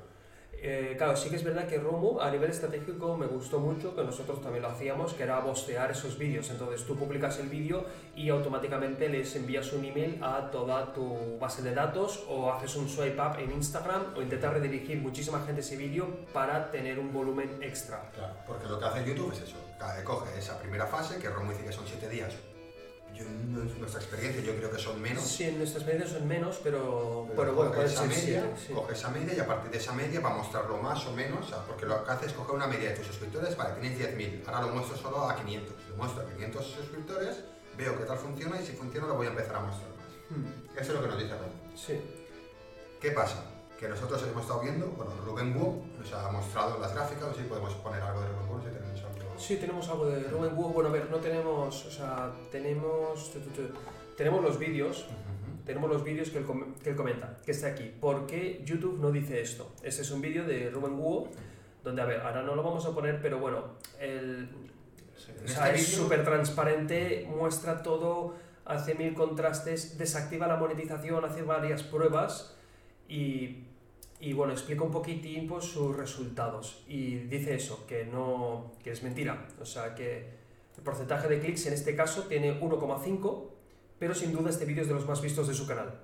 [0.61, 4.03] Eh, claro, sí que es verdad que Romu a nivel estratégico me gustó mucho, que
[4.03, 6.51] nosotros también lo hacíamos, que era bostear esos vídeos.
[6.51, 7.85] Entonces tú publicas el vídeo
[8.16, 12.88] y automáticamente les envías un email a toda tu base de datos o haces un
[12.88, 17.62] swipe up en Instagram o intentas redirigir muchísima gente ese vídeo para tener un volumen
[17.62, 18.11] extra.
[18.14, 19.57] Claro, porque lo que hace YouTube es eso,
[20.05, 22.35] coge esa primera fase, que Romo dice que son 7 días.
[23.18, 25.24] Yo, no es nuestra experiencia, yo creo que son menos.
[25.24, 28.66] Sí, en nuestras medidas son menos, pero, Pero pero bueno, puede esa ser media, siete,
[28.68, 28.72] sí.
[28.72, 31.46] coge esa media y a partir de esa media va a mostrarlo más o menos,
[31.66, 34.62] porque lo que hace es coger una media de tus suscriptores, vale, tienes 10.000, ahora
[34.62, 37.37] lo muestro solo a 500, lo muestro a 500 suscriptores,
[37.76, 40.09] veo qué tal funciona y si funciona lo voy a empezar a mostrar más.
[40.31, 41.52] Hmm, Eso es lo que nos dice Romo.
[41.74, 42.00] Sí.
[43.00, 43.44] ¿Qué pasa?
[43.78, 47.42] Que nosotros hemos estado viendo, bueno, Rubén Wu nos ha mostrado las gráficas, no sé
[47.42, 48.88] si podemos poner algo de Rubén Wu, si tenemos.
[49.38, 50.68] Sí, tenemos algo de Rubén Wu.
[50.72, 53.62] Bueno, a ver, no tenemos, o sea, tenemos, tu, tu, tu,
[54.16, 55.07] tenemos los vídeos,
[55.64, 56.46] tenemos los vídeos que él,
[56.83, 57.90] que él comenta, que está aquí.
[58.01, 59.72] ¿Por qué YouTube no dice esto?
[59.83, 61.29] Este es un vídeo de Rubén Wu,
[61.85, 64.48] donde, a ver, ahora no lo vamos a poner, pero bueno, el,
[65.44, 71.42] o sea, este es súper transparente, muestra todo, hace mil contrastes, desactiva la monetización, hace
[71.42, 72.57] varias pruebas
[73.09, 73.67] y,
[74.20, 76.83] y, bueno, explica un poquitín pues, sus resultados.
[76.88, 79.46] Y dice eso, que, no, que es mentira.
[79.61, 80.38] O sea, que
[80.76, 83.48] el porcentaje de clics en este caso tiene 1,5,
[83.98, 86.00] pero sin duda este vídeo es de los más vistos de su canal.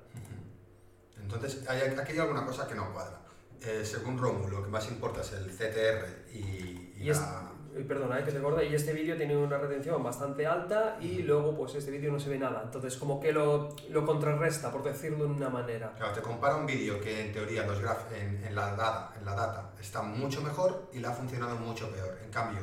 [1.21, 3.21] Entonces, hay, aquí hay alguna cosa que no cuadra.
[3.63, 7.51] Eh, según Rómulo, lo que más importa es el CTR y, y la-
[7.83, 11.57] Perdona, eh, que te acordé, y este vídeo tiene una retención bastante alta y luego
[11.57, 12.63] pues este vídeo no se ve nada.
[12.65, 15.93] Entonces como que lo, lo contrarresta, por decirlo de una manera.
[15.97, 19.25] Claro, te compara un vídeo que en teoría los graf en, en la data, en
[19.25, 22.17] la data está mucho mejor y le ha funcionado mucho peor.
[22.23, 22.61] En cambio,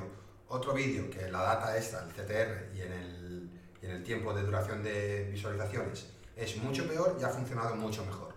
[0.48, 3.50] otro vídeo que en la data esta, el CTR y en el,
[3.82, 8.06] y en el tiempo de duración de visualizaciones es mucho peor y ha funcionado mucho
[8.06, 8.34] mejor.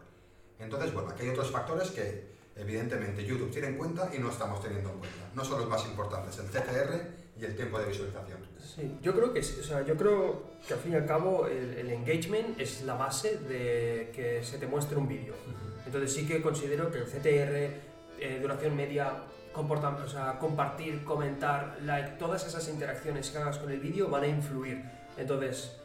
[0.58, 4.62] Entonces, bueno, aquí hay otros factores que evidentemente YouTube tiene en cuenta y no estamos
[4.62, 5.18] teniendo en cuenta.
[5.34, 8.38] No son los más importantes, el CTR y el tiempo de visualización.
[8.58, 11.46] Sí, yo creo que sí, o sea, yo creo que al fin y al cabo
[11.46, 15.34] el, el engagement es la base de que se te muestre un vídeo.
[15.86, 17.70] Entonces sí que considero que el CTR,
[18.20, 19.12] eh, duración media,
[19.52, 24.24] comporta- o sea, compartir, comentar, like, todas esas interacciones que hagas con el vídeo van
[24.24, 24.82] a influir.
[25.16, 25.76] Entonces,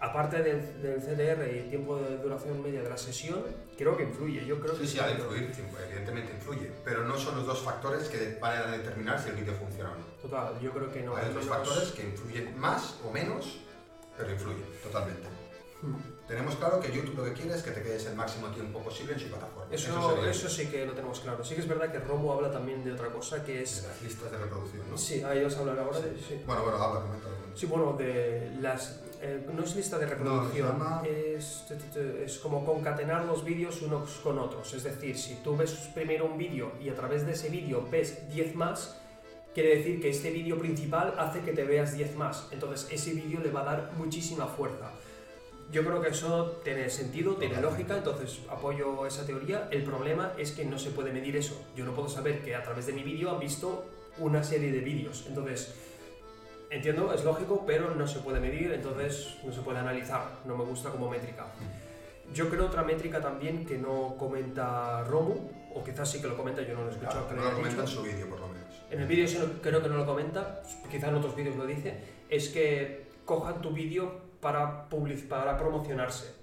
[0.00, 3.42] aparte del, del CTR y el tiempo de duración media de la sesión,
[3.78, 4.44] creo que influye.
[4.44, 7.46] Yo creo Sí, que sí, ha de influir, sí, evidentemente influye, pero no son los
[7.46, 10.04] dos factores que van a determinar si el vídeo funciona o no.
[10.20, 11.16] Total, yo creo que no.
[11.16, 13.60] Hay otros menos- factores que influyen más o menos,
[14.16, 15.28] pero influyen totalmente.
[15.82, 15.96] Hmm.
[16.26, 19.12] Tenemos claro que YouTube lo que quiere es que te quedes el máximo tiempo posible
[19.12, 19.74] en su plataforma.
[19.74, 21.44] Eso, sería eso sí que lo tenemos claro.
[21.44, 23.84] Sí que es verdad que Romo habla también de otra cosa que de es...
[23.86, 24.96] las listas de reproducción, ¿no?
[24.96, 26.16] Sí, ahí os hablaré ahora de...
[26.18, 26.40] sí.
[26.46, 27.28] Bueno, bueno, habla, comenta.
[27.54, 29.00] Sí, bueno, de las...
[29.26, 31.64] eh, no es lista de reproducción, No, llama- es,
[32.24, 34.72] es como concatenar los vídeos unos con otros.
[34.74, 38.28] Es decir, si tú ves primero un vídeo y a través de ese vídeo ves
[38.30, 39.00] 10 más,
[39.54, 42.48] quiere decir que este vídeo principal hace que te veas 10 más.
[42.50, 44.90] Entonces ese vídeo le va a dar muchísima fuerza.
[45.72, 49.68] Yo creo que eso tiene sentido, tiene lógica, entonces apoyo esa teoría.
[49.70, 51.56] El problema es que no se puede medir eso.
[51.74, 53.86] Yo no puedo saber que a través de mi vídeo han visto
[54.18, 55.24] una serie de vídeos.
[55.26, 55.74] Entonces,
[56.74, 60.22] entiendo, es lógico, pero no se puede medir, entonces no se puede analizar.
[60.44, 61.46] No me gusta como métrica.
[62.32, 65.34] Yo creo otra métrica también que no comenta Romu,
[65.74, 67.26] o quizás sí que lo comenta, yo no lo he escuchado.
[67.26, 68.64] Claro, que no lo comenta en su vídeo, por lo menos.
[68.90, 69.26] En el vídeo
[69.62, 73.70] creo que no lo comenta, quizás en otros vídeos lo dice, es que cojan tu
[73.70, 76.34] vídeo para, public- para promocionarse.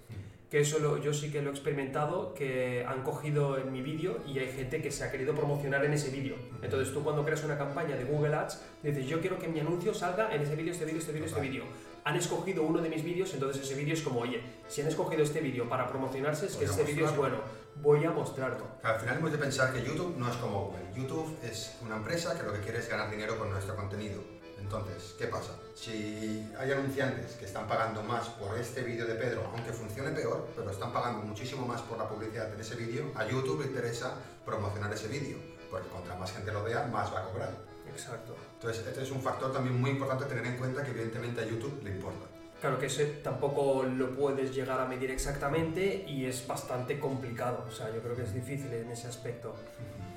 [0.51, 4.17] Que eso lo- yo sí que lo he experimentado, que han cogido en mi vídeo
[4.27, 6.35] y hay gente que se ha querido promocionar en ese vídeo.
[6.61, 9.93] Entonces tú cuando creas una campaña de Google Ads, dices yo quiero que mi anuncio
[9.93, 11.63] salga en ese vídeo, este vídeo, este vídeo, este vídeo.
[12.03, 15.23] Han escogido uno de mis vídeos, entonces ese vídeo es como, oye, si han escogido
[15.23, 17.37] este vídeo para promocionarse, es que Voy a este vídeo es bueno,
[17.81, 18.65] voy a mostrarlo.
[18.83, 20.81] Al final hemos de pensar que YouTube no es como Google.
[20.93, 24.21] YouTube es una empresa que lo que quiere es ganar dinero con nuestro contenido.
[24.61, 25.51] Entonces, ¿qué pasa?
[25.75, 30.47] Si hay anunciantes que están pagando más por este vídeo de Pedro, aunque funcione peor,
[30.55, 34.15] pero están pagando muchísimo más por la publicidad en ese vídeo, a YouTube le interesa
[34.45, 35.37] promocionar ese vídeo,
[35.69, 37.51] porque contra más gente lo vea, más va a cobrar.
[37.89, 38.35] Exacto.
[38.53, 41.81] Entonces, este es un factor también muy importante tener en cuenta que evidentemente a YouTube
[41.83, 42.27] le importa.
[42.61, 47.65] Claro que ese tampoco lo puedes llegar a medir exactamente y es bastante complicado.
[47.67, 49.49] O sea, yo creo que es difícil en ese aspecto.
[49.49, 50.10] Mm,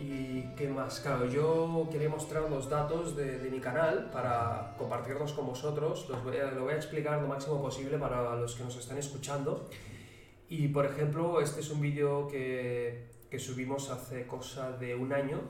[0.00, 1.00] ¿Y qué más?
[1.00, 6.08] Claro, yo quería mostrar los datos de, de mi canal para compartirlos con vosotros.
[6.08, 9.68] Los lo voy a explicar lo máximo posible para los que nos están escuchando.
[10.48, 15.40] Y por ejemplo, este es un vídeo que, que subimos hace cosa de un año.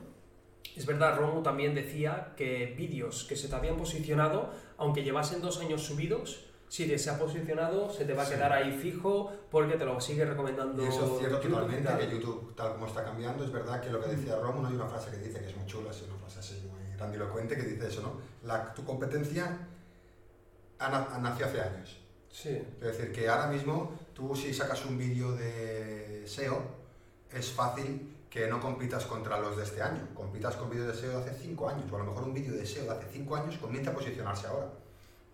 [0.75, 5.59] Es verdad, Romu también decía que vídeos que se te habían posicionado, aunque llevasen dos
[5.61, 8.33] años subidos, si te se ha posicionado, se te va a Sí.
[8.33, 10.83] quedar ahí fijo porque te lo sigue recomendando.
[10.83, 11.99] Y eso es cierto YouTube totalmente, tal.
[11.99, 14.75] que YouTube, tal como está cambiando, es verdad que lo que decía Romo, no hay
[14.75, 17.63] una frase que dice que es muy chula, es una frase así muy grandilocuente que
[17.63, 18.13] dice eso, ¿no?
[18.47, 19.57] La, tu competencia
[20.79, 21.97] ha, na- ha nacido hace años.
[22.29, 22.49] Sí.
[22.49, 26.61] Es decir, que ahora mismo tú si sacas un vídeo de SEO,
[27.31, 31.11] es fácil que no compitas contra los de este año, compitas con vídeos de SEO
[31.21, 33.35] de hace 5 años, o a lo mejor un vídeo de SEO de hace 5
[33.37, 34.67] años comienza a posicionarse ahora.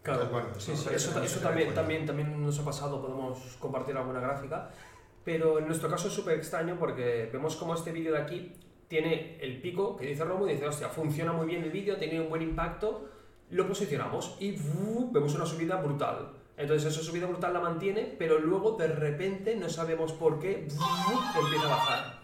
[0.04, 3.40] Claro, bueno, sí, eso sí, es eso, eso también, también, también nos ha pasado, podemos
[3.58, 4.70] compartir alguna gráfica,
[5.24, 8.54] pero en nuestro caso es súper extraño porque vemos como este vídeo de aquí
[8.90, 12.20] tiene el pico que dice Romo y dice, hostia, funciona muy bien el vídeo, tiene
[12.20, 13.10] un buen impacto,
[13.50, 14.58] lo posicionamos y
[15.12, 16.34] vemos una subida brutal.
[16.58, 21.66] Entonces esa subida brutal la mantiene, pero luego de repente no sabemos por qué empieza
[21.66, 22.24] a bajar.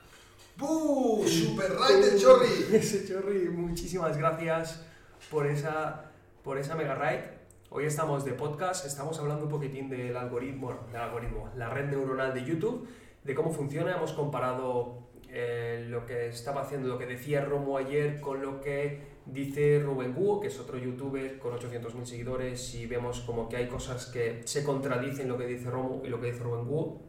[0.57, 1.25] ¡Buh!
[1.25, 2.65] ¡Super right del Chorri!
[2.75, 4.83] Ese chorri, muchísimas gracias
[5.31, 6.11] por esa,
[6.43, 7.38] por esa mega ride.
[7.71, 12.33] Hoy estamos de podcast, estamos hablando un poquitín del algoritmo, del algoritmo, la red neuronal
[12.33, 12.87] de YouTube,
[13.23, 13.95] de cómo funciona.
[13.95, 19.01] Hemos comparado eh, lo que estaba haciendo, lo que decía Romo ayer con lo que
[19.27, 23.67] dice Rubén Guo, que es otro youtuber con 800.000 seguidores, y vemos como que hay
[23.67, 27.03] cosas que se contradicen lo que dice Romo y lo que dice Rubén Guo.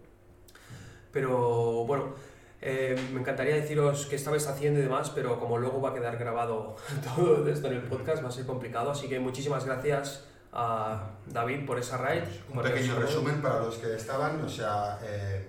[1.10, 2.12] Pero bueno,
[2.60, 6.18] eh, me encantaría deciros qué estabais haciendo y demás, pero como luego va a quedar
[6.18, 6.76] grabado
[7.16, 8.90] todo esto en el podcast, va a ser complicado.
[8.90, 12.24] Así que muchísimas gracias a David por esa raid.
[12.52, 15.46] Un pequeño resumen para los que estaban, o sea, eh,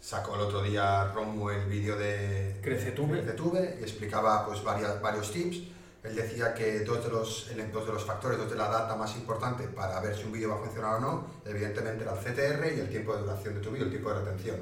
[0.00, 3.22] sacó el otro día Romu el vídeo de CreceTube.
[3.22, 5.62] CreceTube y explicaba pues varias, varios tips.
[6.02, 9.14] Él decía que dos de, los, dos de los factores, dos de la data más
[9.16, 12.74] importante para ver si un vídeo va a funcionar o no, evidentemente era el CTR
[12.74, 14.56] y el tiempo de duración de tu vídeo, el tiempo de retención.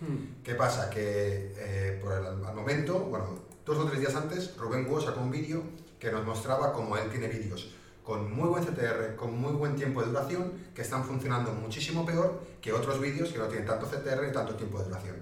[0.00, 0.88] Hmm, ¿Qué pasa?
[0.88, 5.20] Que eh, por el, al momento, bueno, dos o tres días antes, Rubén Guo sacó
[5.20, 5.64] un vídeo
[5.98, 7.75] que nos mostraba cómo él tiene vídeos
[8.06, 12.40] con muy buen CTR, con muy buen tiempo de duración, que están funcionando muchísimo peor
[12.62, 15.16] que otros vídeos que no tienen tanto CTR ni tanto tiempo de duración.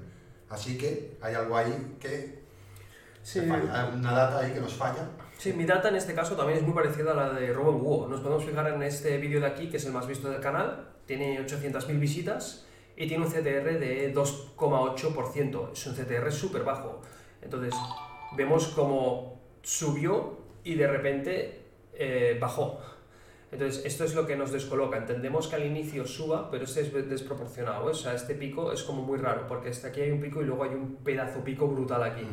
[0.51, 2.45] Así que hay algo ahí que
[3.23, 5.09] Sí, que falla, hay una data ahí que nos falla.
[5.39, 8.07] sí, mi data en este caso también es muy parecida a la de Robin Guo.
[8.07, 10.91] Nos podemos fijar en este vídeo de aquí, que es el más visto del canal.
[11.07, 12.67] Tiene 800.000 visitas
[12.99, 15.73] y tiene un CTR de 2,8%.
[15.73, 17.01] Es un CTR súper bajo.
[17.41, 17.75] Entonces,
[18.37, 21.64] vemos como subió y de repente
[21.97, 22.81] eh, bajó.
[23.55, 24.99] Entonces, esto es lo que nos descoloca.
[24.99, 27.89] Entendemos que al inicio suba, pero este es desproporcionado.
[27.89, 27.93] ¿eh?
[27.93, 30.45] O sea, este pico es como muy raro, porque este aquí hay un pico y
[30.45, 32.27] luego hay un pedazo pico brutal aquí.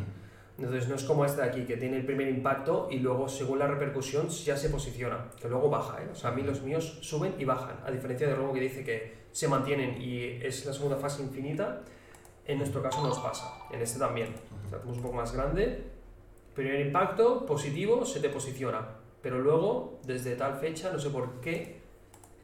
[0.58, 3.60] Entonces, no es como este de aquí, que tiene el primer impacto y luego, según
[3.60, 6.02] la repercusión, ya se posiciona, que luego baja.
[6.02, 6.10] ¿eh?
[6.12, 8.84] O sea, a mí los míos suben y bajan, a diferencia de Robo que dice
[8.84, 11.84] que se mantienen y es la segunda fase infinita.
[12.46, 14.34] En nuestro caso nos pasa, en este también.
[14.66, 15.84] O sea, un poco más grande,
[16.56, 21.82] primer impacto positivo, se te posiciona, pero luego, desde tal fecha, no sé por qué,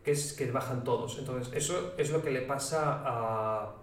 [0.03, 1.17] que es que bajan todos.
[1.19, 3.73] Entonces, eso es lo que le pasa a,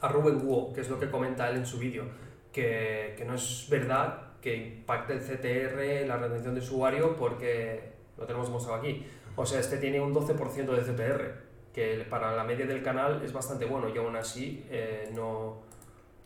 [0.00, 2.04] a Rubén Guo, que es lo que comenta él en su vídeo,
[2.52, 8.26] que, que no es verdad que impacte el CTR, la retención de usuario, porque lo
[8.26, 9.06] tenemos mostrado aquí.
[9.36, 11.42] O sea, este tiene un 12% de CTR,
[11.72, 15.62] que para la media del canal es bastante bueno y aún así eh, no...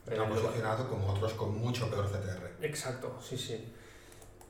[0.06, 2.64] eh, Está lo- posicionado como otros con mucho peor CTR.
[2.64, 3.72] Exacto, sí, sí.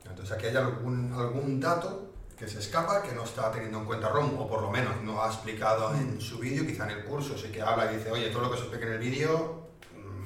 [0.09, 4.09] Entonces aquí hay algún, algún dato que se escapa, que no está teniendo en cuenta
[4.09, 7.35] ROM, o por lo menos no ha explicado en su vídeo, quizá en el curso
[7.37, 9.67] sí que habla y dice, oye, todo lo que se explica en el vídeo,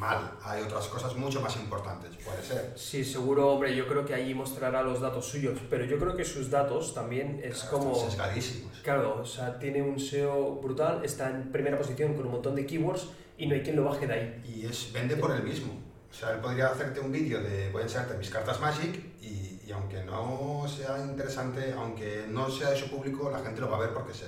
[0.01, 2.73] mal, hay otras cosas mucho más importantes, puede ser.
[2.75, 6.25] Sí, seguro, hombre, yo creo que allí mostrará los datos suyos, pero yo creo que
[6.25, 7.93] sus datos también es Claro, como...
[7.93, 8.79] están sesgadísimos.
[8.79, 12.65] Claro, o sea, tiene un SEO brutal, está en primera posición con un montón de
[12.65, 14.43] keywords y no hay quien lo baje de ahí.
[14.43, 15.79] Y es, vende por él mismo.
[16.09, 19.50] O sea, él podría hacerte un vídeo de, voy a enseñarte mis cartas Magic y,
[19.71, 23.77] y aunque no sea interesante, aunque no sea de su público, la gente lo va
[23.77, 24.27] a ver porque sé.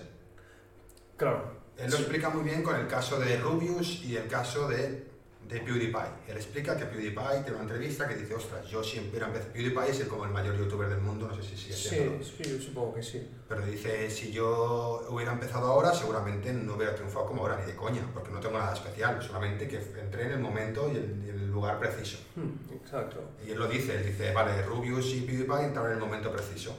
[1.18, 1.62] Claro.
[1.78, 2.04] Él lo Sí.
[2.04, 5.12] explica muy bien con el caso de Rubius y el caso de,
[5.48, 6.02] de PewDiePie.
[6.30, 9.46] Él explica que PewDiePie tiene una entrevista que dice, ostras, yo siempre empecé...
[9.50, 12.24] PewDiePie es el, como el mayor youtuber del mundo, no sé si sigue Sí, siendo.
[12.24, 13.30] sí, yo supongo que sí.
[13.48, 17.76] Pero dice, si yo hubiera empezado ahora, seguramente no hubiera triunfado como ahora, ni de
[17.76, 21.52] coña, porque no tengo nada especial, solamente que entré en el momento y en el
[21.52, 22.18] lugar preciso.
[22.36, 23.22] Hmm, exacto.
[23.46, 26.76] Y él lo dice, él dice, vale, Rubius y PewDiePie entraron en el momento preciso,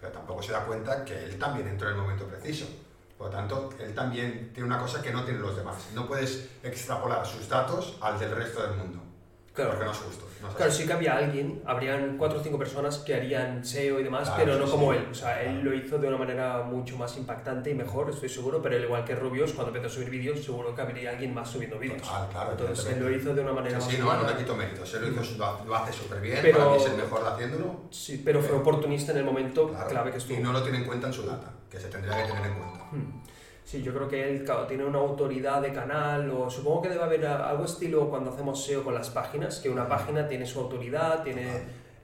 [0.00, 2.66] pero tampoco se da cuenta que él también entró en el momento preciso.
[3.22, 5.76] Por lo tanto, él también tiene una cosa que no tienen los demás.
[5.94, 8.98] No puedes extrapolar sus datos al del resto del mundo.
[9.54, 9.70] Claro.
[9.72, 10.26] Porque no es justo.
[10.40, 14.02] no Claro, sí que había alguien, habrían cuatro o cinco personas que harían SEO y
[14.02, 14.98] demás, Claro, pero no sí, como sí.
[14.98, 15.06] él.
[15.10, 15.64] O sea, él Claro.
[15.70, 19.04] lo hizo de una manera mucho más impactante y mejor, estoy seguro, pero al igual
[19.04, 22.00] que Rubius, cuando empezó a subir vídeos, seguro que habría alguien más subiendo vídeos.
[22.02, 22.50] Total, claro.
[22.52, 24.94] Entonces él lo hizo de una manera Sí, más sí, no, no te quito méritos.
[24.94, 27.80] Él lo, hizo, lo, lo hace súper bien, Pero- para mí es el mejor haciéndolo.
[27.90, 30.38] Sí, pero fue oportunista en el momento clave que estuvo.
[30.38, 32.54] Y no lo tiene en cuenta en su data, que se tendría que tener en
[32.54, 32.78] cuenta.
[32.90, 33.22] Hmm.
[33.64, 37.02] Sí, yo creo que él claro, tiene una autoridad de canal, o supongo que debe
[37.04, 41.22] haber algo estilo cuando hacemos SEO con las páginas, que una página tiene su autoridad,
[41.22, 41.46] tiene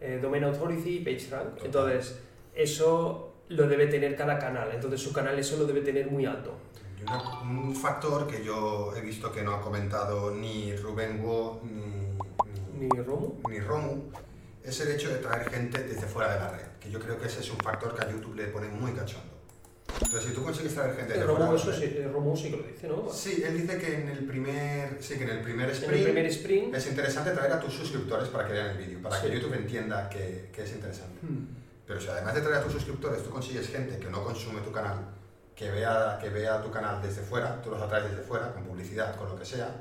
[0.00, 1.64] eh, Domain Authority y PageRank.
[1.64, 2.18] Entonces,
[2.54, 4.70] eso lo debe tener cada canal.
[4.72, 6.52] Entonces, su canal eso lo debe tener muy alto.
[7.02, 12.86] Una- un factor que yo he visto que no ha comentado ni Rubén Wo ni,
[12.86, 13.34] Ni Romu.
[13.48, 14.02] ni Romu
[14.62, 17.26] es el hecho de traer gente desde fuera de la red, que yo creo que
[17.26, 19.37] ese es un factor que a YouTube le pone muy cachondo.
[19.94, 21.38] Entonces, si tú consigues traer gente Eh, de de eso
[21.70, 23.10] la sí, eh, Romu sí que lo dice, ¿no?
[23.12, 26.04] Sí, él dice que en el primer, sí, que en el primer En sprint el
[26.04, 26.74] primer sprint.
[26.74, 29.26] es interesante traer a tus suscriptores para que vean el vídeo, para Sí.
[29.28, 31.18] que YouTube entienda que, que es interesante.
[31.26, 31.46] Hmm.
[31.86, 34.70] Pero si además de traer a tus suscriptores tú consigues gente que no consume tu
[34.70, 34.98] canal,
[35.56, 39.16] que vea, que vea tu canal desde fuera, tú los atraes desde fuera, con publicidad,
[39.16, 39.74] con lo que sea,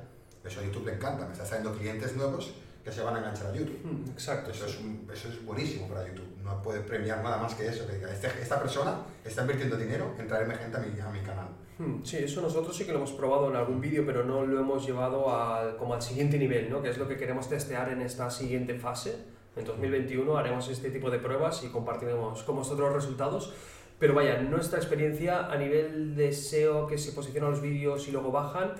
[0.43, 3.47] eso a YouTube le encanta, me estás trayendo clientes nuevos que se van a enganchar
[3.47, 3.79] a YouTube.
[3.83, 4.49] Hmm, Exacto.
[4.51, 7.85] Eso es, un- eso es buenísimo para YouTube, no puede premiar nada más que eso,
[7.85, 11.19] que diga, "Este- esta persona está invirtiendo dinero en traerme gente a mi, a mi
[11.19, 11.47] canal.
[11.77, 14.59] Hmm, Sí, eso nosotros sí que lo hemos probado en algún vídeo, pero no lo
[14.59, 16.81] hemos llevado al, como al siguiente nivel, ¿no?
[16.81, 19.15] que es lo que queremos testear en esta siguiente fase.
[19.55, 23.53] En 2021 haremos este tipo de pruebas y compartiremos con vosotros los resultados.
[23.99, 28.31] Pero vaya, nuestra experiencia a nivel de SEO que se posicionan los vídeos y luego
[28.31, 28.73] bajan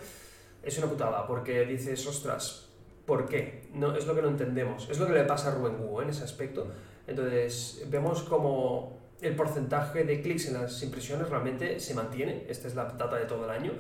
[0.64, 2.70] es una putada, porque dices, ostras,
[3.06, 3.68] ¿por qué?
[3.74, 4.88] No, es lo que no entendemos.
[4.92, 6.04] Es lo que le pasa a Rubén ¿eh?
[6.04, 6.68] en ese aspecto.
[7.08, 12.76] Entonces, vemos como el porcentaje de clics en las impresiones realmente se mantiene, esta es
[12.76, 13.72] la data de todo el año,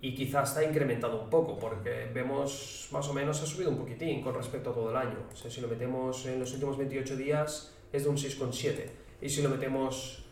[0.00, 4.22] y quizás está incrementado un poco, porque vemos más o menos ha subido un poquitín
[4.22, 5.18] con respecto a todo el año.
[5.32, 8.84] O sea, si lo metemos en los últimos 28 días es de un 6,7,
[9.20, 10.24] y si lo metemos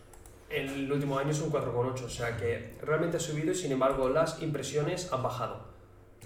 [0.49, 3.73] en el último año es un 4,8, o sea que realmente ha subido y sin
[3.73, 5.65] embargo las impresiones han bajado,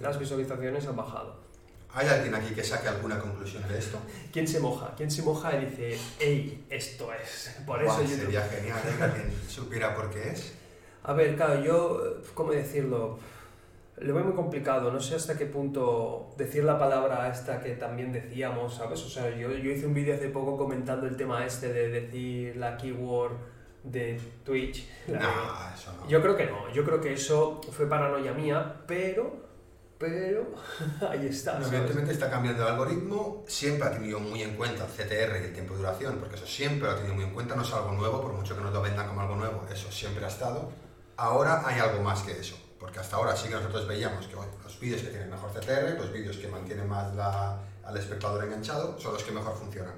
[0.00, 1.49] las visualizaciones han bajado.
[1.92, 3.98] ¿Hay alguien aquí que saque alguna conclusión de esto?
[4.32, 4.94] ¿Quién se moja?
[4.96, 7.56] ¿Quién se moja y dice, hey, esto es?
[7.66, 8.20] Por eso Buah, YouTube.
[8.20, 8.94] sería genial ¿eh?
[8.96, 10.54] que alguien supiera por qué es.
[11.02, 12.00] A ver, claro, yo,
[12.34, 13.18] ¿cómo decirlo?
[13.96, 18.12] Lo veo muy complicado, no sé hasta qué punto decir la palabra esta que también
[18.12, 19.02] decíamos, ¿sabes?
[19.02, 22.56] O sea, yo, yo hice un vídeo hace poco comentando el tema este de decir
[22.56, 23.32] la keyword
[23.82, 24.86] de Twitch.
[25.08, 26.08] La de- No, eso no.
[26.08, 29.49] Yo creo que no, yo creo que eso fue paranoia mía, pero,
[30.00, 30.46] pero,
[31.10, 31.58] ahí está.
[31.60, 35.44] No, evidentemente está cambiando el algoritmo, siempre ha tenido muy en cuenta el CTR y
[35.44, 37.72] el tiempo de duración, porque eso siempre lo ha tenido muy en cuenta, no es
[37.72, 40.70] algo nuevo, por mucho que nos lo vendan como algo nuevo, eso siempre ha estado.
[41.18, 44.48] Ahora hay algo más que eso, porque hasta ahora sí que nosotros veíamos que oye,
[44.64, 48.98] los vídeos que tienen mejor CTR, los vídeos que mantienen más la- al espectador enganchado,
[48.98, 49.94] son los que mejor funcionan.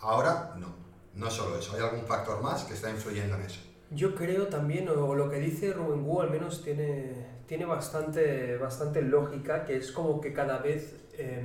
[0.00, 0.72] Ahora no,
[1.14, 3.60] no solo eso, hay algún factor más que está influyendo en eso.
[3.90, 9.02] Yo creo también, o lo que dice Rubén Wu al menos tiene, tiene bastante, bastante
[9.02, 11.44] lógica, que es como que cada vez em,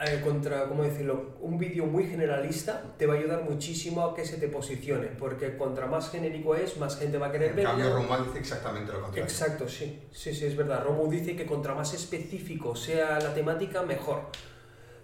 [0.00, 1.36] eh, contra, ¿cómo decirlo?
[1.40, 5.56] Un vídeo muy generalista te va a ayudar muchísimo a que se te posicione, porque
[5.56, 7.94] contra más genérico es, más gente va a querer En cambio.
[7.94, 9.22] Romuald dice exactamente lo contrario.
[9.22, 10.82] Exacto, sí, sí, sí, es verdad.
[10.82, 14.22] Romu dice que contra más específico sea la temática, mejor.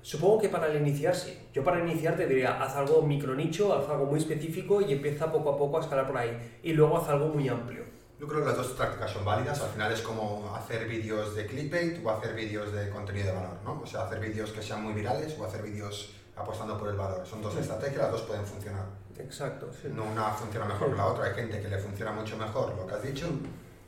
[0.02, 1.38] Supongo que para el iniciar sí.
[1.52, 5.30] Yo para iniciar te diría, haz algo micro nicho, haz algo muy específico y empieza
[5.30, 6.59] poco a poco a escalar por ahí.
[6.64, 7.93] Y luego haz algo muy amplio.
[8.24, 9.60] Yo creo que las dos prácticas son válidas.
[9.60, 13.58] Al final es como hacer vídeos de clickbait o hacer vídeos de contenido de valor,
[13.62, 13.83] ¿no?
[13.83, 17.27] O sea, hacer vídeos que sean muy virales o hacer vídeos apostando por el valor.
[17.27, 18.87] Son dos estrategias, las dos pueden funcionar.
[19.18, 19.90] Exacto, sí.
[19.94, 21.27] No una funciona mejor que la otra.
[21.27, 23.29] Hay gente que le funciona mucho mejor lo que has dicho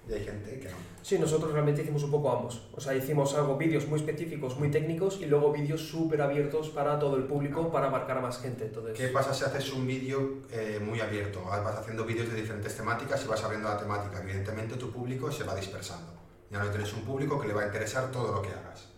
[0.09, 0.77] y hay gente que no.
[1.03, 2.69] Sí, nosotros realmente hicimos un poco ambos.
[2.73, 6.99] O sea, hicimos algo, vídeos muy específicos, muy técnicos y luego vídeos súper abiertos para
[6.99, 8.65] todo el público, para abarcar a más gente.
[8.65, 11.43] Entonces, ¿Qué pasa si haces un vídeo eh, muy abierto?
[11.45, 14.21] Vas haciendo vídeos de diferentes temáticas y vas abriendo la temática.
[14.23, 16.13] Evidentemente tu público se va dispersando.
[16.51, 18.96] Ya no tienes un público que le va a interesar todo lo que hagas.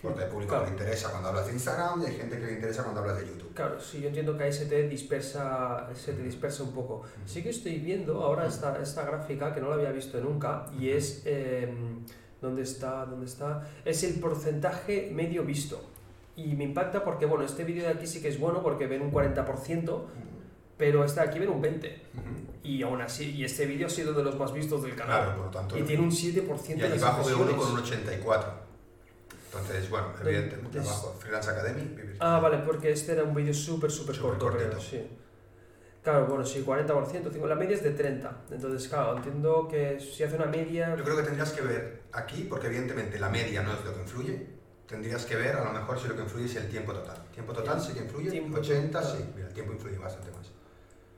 [0.00, 0.64] Porque hay público Claro.
[0.66, 3.18] que le interesa cuando hablas de Instagram y hay gente que le interesa cuando hablas
[3.18, 3.52] de YouTube.
[3.54, 7.02] Claro, sí, yo entiendo que ahí se te dispersa, se te dispersa un poco.
[7.26, 10.90] Sí que estoy viendo ahora esta, esta gráfica que no la había visto nunca y
[10.90, 11.68] es, eh,
[12.40, 13.04] ¿dónde está?
[13.06, 13.68] ¿Dónde está?
[13.84, 15.82] Es el porcentaje medio visto.
[16.36, 19.02] Y me impacta porque, bueno, este vídeo de aquí sí que es bueno porque ven
[19.02, 20.02] un 40%,
[20.76, 21.92] pero este de aquí ven un 20%.
[22.62, 25.22] Y aún así, y este vídeo ha sido de los más vistos del canal.
[25.22, 25.76] Claro, por lo tanto.
[25.76, 28.67] Y tiene un 7% y de las abajo veo uno con un 84.
[29.60, 31.82] Entonces, bueno, evidentemente, es- abajo, Freelance Academy.
[31.94, 32.16] vivir.
[32.20, 34.80] Ah, vale, porque este era un vídeo súper, súper corto, creo, cortito.
[34.80, 35.08] sí.
[36.02, 38.44] Claro, bueno, sí, 40%, cinco- la media es de 30.
[38.50, 40.94] Entonces, claro, entiendo que si hace una media...
[40.96, 44.00] Yo creo que tendrías que ver aquí, porque evidentemente la media no es lo que
[44.00, 44.46] influye,
[44.86, 47.16] tendrías que ver a lo mejor si lo que influye es el tiempo total.
[47.32, 48.30] ¿Tiempo total sí que influye?
[48.30, 49.16] Tiempo 80, total.
[49.18, 49.24] sí.
[49.34, 50.50] Mira, el tiempo influye bastante más.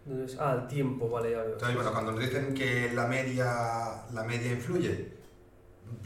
[0.07, 1.53] Entonces, ah, el tiempo, vale, ya veo.
[1.53, 5.20] Entonces, bueno, cuando nos dicen que la media, la media influye,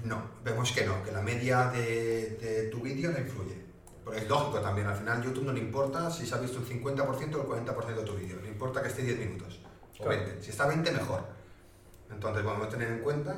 [0.05, 3.65] no, vemos que no, que la media de, de tu vídeo no influye.
[4.05, 6.67] Porque es lógico también, al final YouTube no le importa si se ha visto un
[6.67, 9.61] 50% o el 40% de tu vídeo, le importa que esté 10 minutos
[9.99, 10.23] o Claro.
[10.25, 10.43] 20.
[10.43, 11.25] Si está 20, mejor.
[12.11, 13.35] Entonces, vamos a tener en cuenta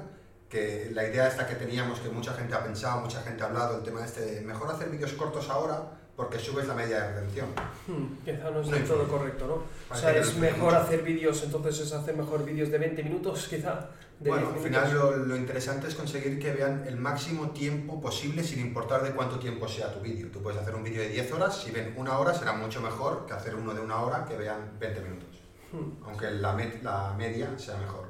[0.48, 3.78] que la idea esta que teníamos, que mucha gente ha pensado, mucha gente ha hablado,
[3.78, 7.48] el tema este, de mejor hacer vídeos cortos ahora porque subes la media de retención.
[7.86, 9.54] Hmm, quizá no es del todo correcto, ¿no?
[9.54, 10.76] O Parece sea, que es mejor mucho.
[10.78, 13.90] hacer vídeos, entonces es hacer mejor vídeos de 20 minutos, quizá.
[14.18, 18.00] De Bueno, 10 al final lo, lo interesante es conseguir que vean el máximo tiempo
[18.00, 20.28] posible sin importar de cuánto tiempo sea tu vídeo.
[20.32, 23.26] Tú puedes hacer un vídeo de 10 horas, si ven una hora será mucho mejor
[23.26, 25.28] que hacer uno de una hora que vean 20 minutos.
[25.70, 28.06] Hmm, Aunque la, met- la media sea mejor.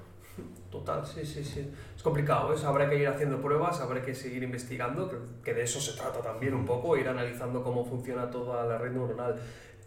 [0.71, 1.73] Total, sí, sí, sí.
[2.07, 2.59] Complicado, ¿eh?
[2.65, 5.11] habrá que ir haciendo pruebas, habrá que seguir investigando,
[5.43, 8.93] que, de eso se trata también un poco, ir analizando cómo funciona toda la red
[8.93, 9.35] neuronal.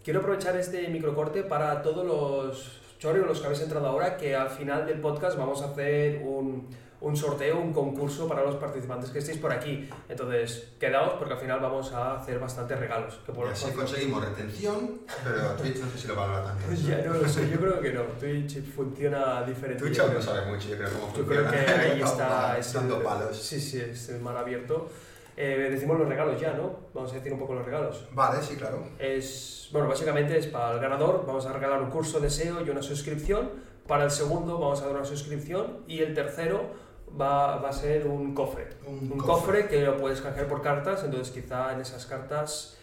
[0.04, 4.50] Quiero aprovechar este microcorte para todos los chorros, los que habéis entrado ahora, que al
[4.50, 6.68] final del podcast vamos a hacer un,
[7.02, 9.88] un sorteo, un concurso para los participantes que estéis por aquí.
[10.08, 13.18] Entonces, quedaos porque al final vamos a hacer bastantes regalos.
[13.24, 16.76] Que por Y así conseguimos retención, pero Twitch no sé si lo valora también.
[16.76, 18.02] Ya no lo sé, yo creo que no.
[18.18, 19.82] Twitch funciona diferente.
[19.82, 21.48] Twitch yo aún no sabe mucho, yo creo, cómo Yo funciona.
[21.50, 22.58] creo que ahí está.
[22.58, 23.36] Es el- palos.
[23.36, 24.88] Sí, sí, es el mar abierto.
[25.36, 26.80] Eh, decimos los regalos ya, ¿no?
[26.92, 28.06] Vamos a decir un poco los regalos.
[28.12, 28.84] Vale, sí, claro.
[28.98, 32.68] Es, bueno, básicamente es para el ganador, vamos a regalar un curso de SEO y
[32.68, 33.48] una suscripción.
[33.86, 38.06] Para el segundo vamos a dar una suscripción y el tercero va, va a ser
[38.06, 38.68] un cofre.
[38.86, 42.78] Un, Un cofre que lo puedes canjear por cartas, entonces quizá en esas cartas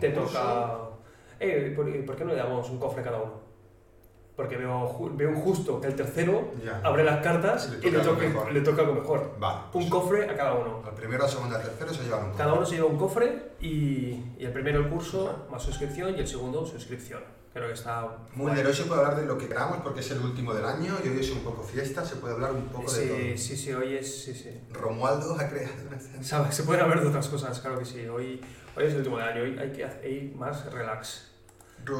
[0.00, 0.78] te toca...
[1.40, 3.40] Eh, ¿por, por qué no le damos un cofre a cada uno?
[4.36, 6.80] Porque veo, veo injusto que el tercero Ya.
[6.82, 8.52] abre las cartas Y le y le toca mejor.
[8.52, 9.36] le toca algo mejor.
[9.38, 9.58] Vale.
[9.72, 10.82] pues Un cofre a cada uno.
[10.86, 12.58] Al primero, al segundo, al tercero se llevan un Cada cofre.
[12.58, 16.26] uno se lleva un cofre y, y el primero el curso más suscripción y el
[16.26, 17.22] segundo suscripción.
[17.52, 20.54] Creo que está Muy se puede hablar de lo que queramos porque es el último
[20.54, 23.08] del año y hoy es un poco fiesta, se puede hablar un poco de Sí,
[23.08, 23.36] todo.
[23.36, 24.24] sí, sí, hoy es...
[24.24, 24.58] Sí, sí.
[24.70, 26.50] Romualdo ha creado una.
[26.50, 28.06] Se pueden hablar de otras cosas, claro que sí.
[28.08, 28.40] Hoy,
[28.74, 31.28] hoy es el último del año, hoy hay que hacer- ir más relax.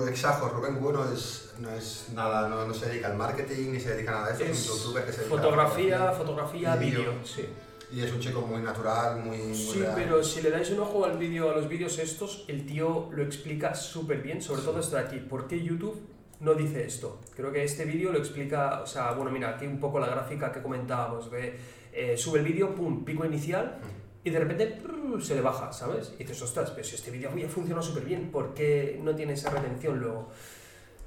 [0.09, 3.94] Exacto, Rubén Bueno es, no es nada, no, no se dedica al marketing ni se
[3.94, 6.76] dedica a nada de eso, es, Es un youtuber que se dedica a fotografía, fotografía,
[6.76, 7.46] vídeo, sí.
[7.93, 9.93] Y es un chico muy natural, muy, muy Sí, real.
[9.95, 13.22] pero si le dais un ojo al vídeo, a los vídeos estos, el tío lo
[13.22, 15.18] explica súper bien, sobre todo esto de aquí.
[15.18, 16.01] ¿Por qué YouTube
[16.40, 17.20] no dice esto?
[17.36, 20.51] Creo que este vídeo lo explica, o sea, bueno, mira, aquí un poco la gráfica
[20.51, 21.55] que comentábamos, de
[21.93, 23.78] eh, sube el vídeo, pum, pico inicial,
[24.24, 24.80] y de repente
[25.20, 26.14] se le baja, ¿sabes?
[26.14, 29.34] Y dices, ostras, pero si este vídeo ya funciona súper bien, ¿por qué no tiene
[29.34, 30.30] esa retención luego?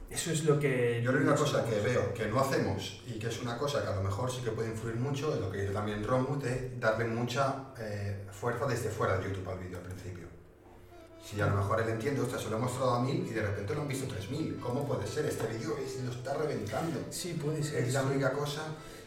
[0.10, 1.02] Eso es lo que...
[1.04, 3.90] Yo la única cosa que veo que no hacemos y que es una cosa que
[3.90, 6.72] a lo mejor sí que puede influir mucho es lo que dice también Romu de
[6.80, 10.26] darle mucha eh, fuerza desde fuera de YouTube al vídeo al principio.
[11.24, 13.42] Si a lo mejor él entiende, ostras, se lo he mostrado a 1000 y de
[13.42, 14.58] repente lo han visto 3000.
[14.62, 15.26] ¿Cómo puede ser?
[15.26, 17.00] Este vídeo es- lo está reventando.
[17.10, 17.84] Sí, puede ser.
[17.84, 18.08] Es la sí.
[18.12, 18.62] única cosa.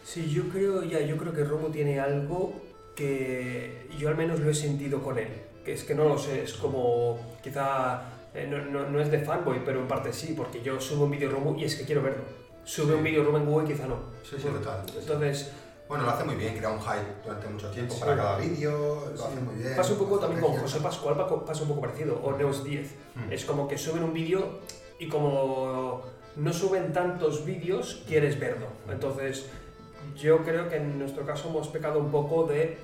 [0.04, 2.60] Sí, yo creo, ya, yo creo que Romo tiene algo
[2.96, 5.28] que yo al menos lo he sentido con él.
[5.64, 8.02] Que es que no lo sé, es como quizá
[8.42, 11.10] eh, no, no- no es de fanboy, pero en parte sí, porque yo subo un
[11.10, 12.22] vídeo Romo y es que quiero verlo.
[12.64, 12.98] Sube Sí.
[12.98, 13.96] un vídeo Romo en Google y quizá no.
[14.22, 14.82] Sí, sí, total.
[14.98, 15.52] Entonces,
[15.88, 18.00] Bueno, lo hace muy bien, crea un hype durante mucho tiempo Sí.
[18.00, 19.24] para cada vídeo, lo Sí.
[19.26, 19.74] hace muy bien.
[19.74, 20.54] pasa un poco también con.
[20.56, 22.94] José Pascual, pa- pasa un poco parecido, o Neos 10.
[23.14, 23.32] Hmm.
[23.32, 24.58] Es como que suben un vídeo
[24.98, 26.02] y como
[26.36, 28.66] no suben tantos vídeos, quieres verlo.
[28.90, 29.46] Entonces,
[30.14, 32.76] yo creo que en nuestro caso hemos pecado un poco de,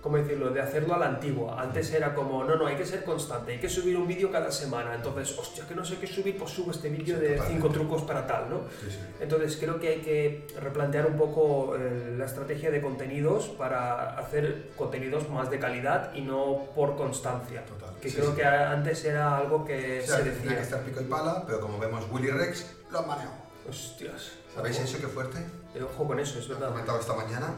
[0.00, 1.60] ¿cómo decirlo?, de hacerlo a la antigua.
[1.60, 4.50] Antes era como, no, no, hay que ser constante, hay que subir un vídeo cada
[4.50, 4.94] semana.
[4.94, 7.62] Entonces, hostia, que no sé qué subir, pues subo este vídeo Sí, de totalmente.
[7.62, 8.60] 5 trucos para tal, ¿no?
[8.80, 8.98] Sí, sí.
[9.20, 14.70] Entonces creo que hay que replantear un poco eh, la estrategia de contenidos para hacer
[14.76, 17.64] contenidos más de calidad y no por constancia.
[17.66, 17.90] Total.
[18.00, 20.62] Que creo que antes era algo que O sea, se que tenía que decía.
[20.62, 23.34] estar pico y pala, pero como vemos Willy Rex, lo manejado.
[23.68, 24.32] Hostias.
[24.54, 25.38] ¿Sabéis ojo, eso qué fuerte?
[25.74, 26.70] eh, Ojo con eso, es Lo verdad.
[26.70, 27.54] comentado esta mañana.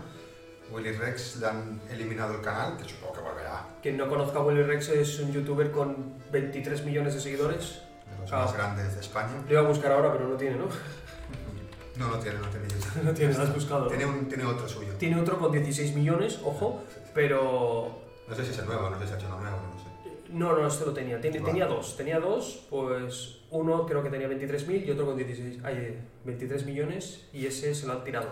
[0.72, 3.66] Willy Rex le han eliminado el canal, que supongo que volverá.
[3.82, 7.82] Quien no conozca a Willy Rex es un youtuber con 23 millones de seguidores.
[8.10, 8.44] De los Ah.
[8.44, 9.30] más grandes de España.
[9.46, 10.66] Lo iba a buscar ahora, pero no tiene, ¿no?
[11.96, 12.66] No, no tiene, no tiene.
[13.04, 13.86] No tiene, lo has buscado.
[13.88, 14.94] Tiene, un, tiene otro suyo.
[14.98, 16.82] Tiene otro con 16 millones, ojo,
[17.14, 19.78] pero No sé si es el nuevo, no sé si ha hecho uno nuevo, no
[19.78, 20.32] sé.
[20.32, 21.20] No, no, este lo tenía.
[21.20, 21.44] Ten- Vale.
[21.44, 21.94] Tenía dos.
[21.98, 27.26] Tenía dos, pues uno creo que tenía 23.000 y otro con 16, ay, 23 millones
[27.34, 28.28] y ese se lo han tirado.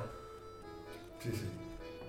[1.23, 1.47] Sí, sí.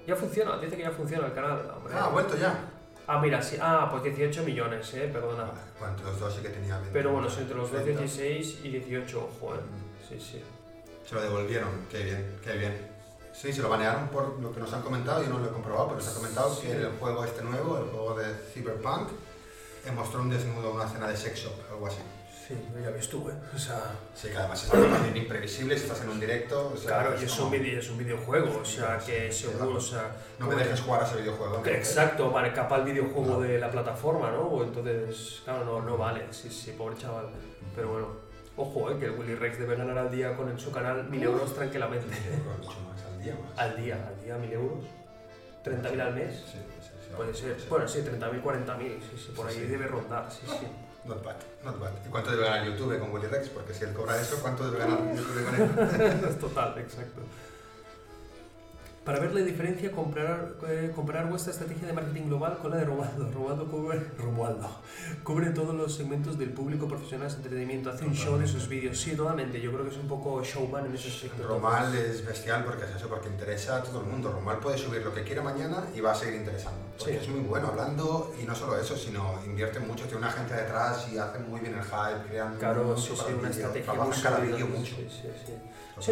[0.08, 1.72] Ya funciona, dice que ya funciona el canal.
[1.76, 1.94] hombre.
[1.96, 2.60] Ah, ha vuelto ya.
[3.08, 3.58] Ah, mira, sí.
[3.62, 5.46] Ah, pues 18 millones, eh, perdona.
[5.80, 6.92] Bueno, entre los dos sí que tenía 20.
[6.94, 8.02] Pero bueno, entre los dos 30.
[8.02, 9.60] 16 y 18, ojo, eh.
[10.08, 10.44] Sí, sí.
[11.08, 12.92] Se lo devolvieron, qué bien, qué bien.
[13.34, 15.88] Sí, se lo banearon por lo que nos han comentado, yo no lo he comprobado,
[15.88, 16.68] pero nos han comentado Sí.
[16.68, 19.10] que el juego este nuevo, el juego de Cyberpunk,
[19.86, 22.00] eh, mostró un desnudo en una escena de sexo, algo así.
[22.52, 23.34] Sí, ya ves tú, ¿eh?
[23.56, 23.80] O sea,
[24.14, 26.72] Sí, que además es también imprevisible si estás en un directo.
[26.74, 29.82] o sea, claro, y es como, un, es un videojuego, o sea, que seguro, o
[29.82, 30.12] sea...
[30.40, 31.62] No me dejes jugar a ese videojuego.
[31.64, 33.40] Que Exacto, vale, capa el videojuego No.
[33.40, 34.64] de la plataforma, ¿no?
[34.64, 37.30] Entonces, claro, no, no vale, sí, sí, pobre chaval.
[37.76, 38.08] Pero bueno,
[38.58, 41.24] ojo, eh, que el Willy Rex debe ganar al día con en su canal mil
[41.24, 42.08] euros tranquilamente.
[42.58, 43.58] Mucho más al día más.
[43.60, 44.84] Al día, al día mil euros.
[45.64, 46.36] 30.000 al mes.
[46.38, 47.56] Sí, sí, sí, Puede ser.
[47.60, 47.68] sí.
[47.70, 50.66] Bueno, sí, 30.000, 40.000, sí, sí, por ahí debe rondar, sí, sí.
[51.04, 51.92] Not bad, not bad.
[52.06, 53.50] ¿Y cuánto debe ganar YouTube con Willy Rex?
[53.50, 56.38] Porque si él cobra eso, ¿cuánto debe ganar YouTube con él?
[56.40, 57.22] Total, exacto.
[59.04, 62.86] Para ver la diferencia, comparar, eh, comparar vuestra estrategia de marketing global con la de
[62.86, 63.32] Romualdo.
[63.34, 64.70] Romualdo cubre, Romualdo
[65.24, 69.00] cubre todos los segmentos del público profesional de entretenimiento, hace un show de sus vídeos.
[69.00, 69.60] Sí, totalmente.
[69.60, 71.48] Yo creo que es un poco showman en ese aspecto.
[71.48, 74.32] Romal es bestial porque es eso, porque interesa a todo el mundo.
[74.32, 76.78] Romal puede subir lo que quiera mañana y va a seguir interesando.
[77.00, 77.20] Porque Sí.
[77.24, 81.12] es muy bueno hablando y no solo eso, sino invierte mucho, tiene una gente detrás
[81.12, 84.68] y hace muy bien el hype, crean Claro, sí, sí, una estrategia Trabajan cada vídeo
[84.68, 84.96] mucho.
[84.96, 85.54] Sí, sí, sí.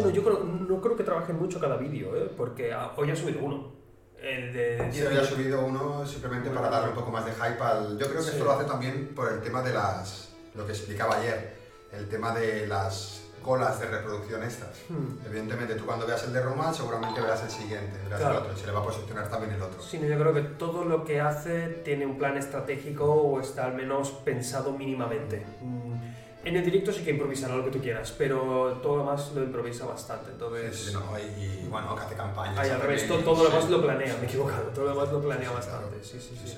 [0.02, 2.30] No, yo creo, no creo que trabajen mucho cada vídeo, ¿eh?
[2.36, 3.72] porque hoy ha subido uno.
[4.20, 4.88] El de...
[4.92, 7.98] Sí, había subido uno simplemente para darle un poco más de hype al...
[7.98, 8.30] Yo creo que Sí.
[8.32, 10.32] esto lo hace también por el tema de las...
[10.54, 11.56] Lo que explicaba ayer,
[11.92, 14.68] el tema de las colas de reproducción estas.
[14.90, 15.16] Hmm.
[15.24, 18.34] Evidentemente, tú cuando veas el de Romal seguramente verás el siguiente, verás Claro.
[18.34, 19.80] el otro, y se le va a posicionar también el otro.
[19.80, 23.74] Sí, yo creo que todo lo que hace tiene un plan estratégico o está al
[23.74, 25.46] menos pensado mínimamente.
[25.62, 25.94] Mm,
[26.42, 29.42] En el directo sí que improvisará lo que tú quieras, pero todo lo demás lo
[29.42, 30.30] improvisa bastante.
[30.30, 31.22] Entonces, Sí, sí, no, y,
[31.64, 32.58] y, bueno, que hace campañas.
[32.58, 34.62] Ay, al revés, todo, todo lo demás lo planea, me he equivocado.
[34.74, 35.88] Todo lo demás lo planea bastante.
[35.88, 36.02] claro.
[36.04, 36.48] Sí, sí, sí.
[36.48, 36.56] Sí.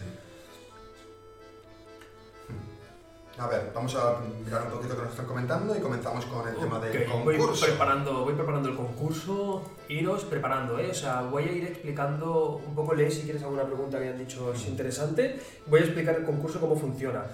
[3.38, 6.54] A ver, vamos a mirar un poquito que nos están comentando y comenzamos con el
[6.54, 7.66] tema del Ok, voy concurso.
[7.66, 10.90] preparando, voy preparando el concurso, iros preparando, ¿eh?
[10.90, 14.18] O sea, voy a ir explicando un poco, Lee, si quieres alguna pregunta que hayan
[14.18, 17.24] dicho es interesante, voy a explicar el concurso cómo funciona.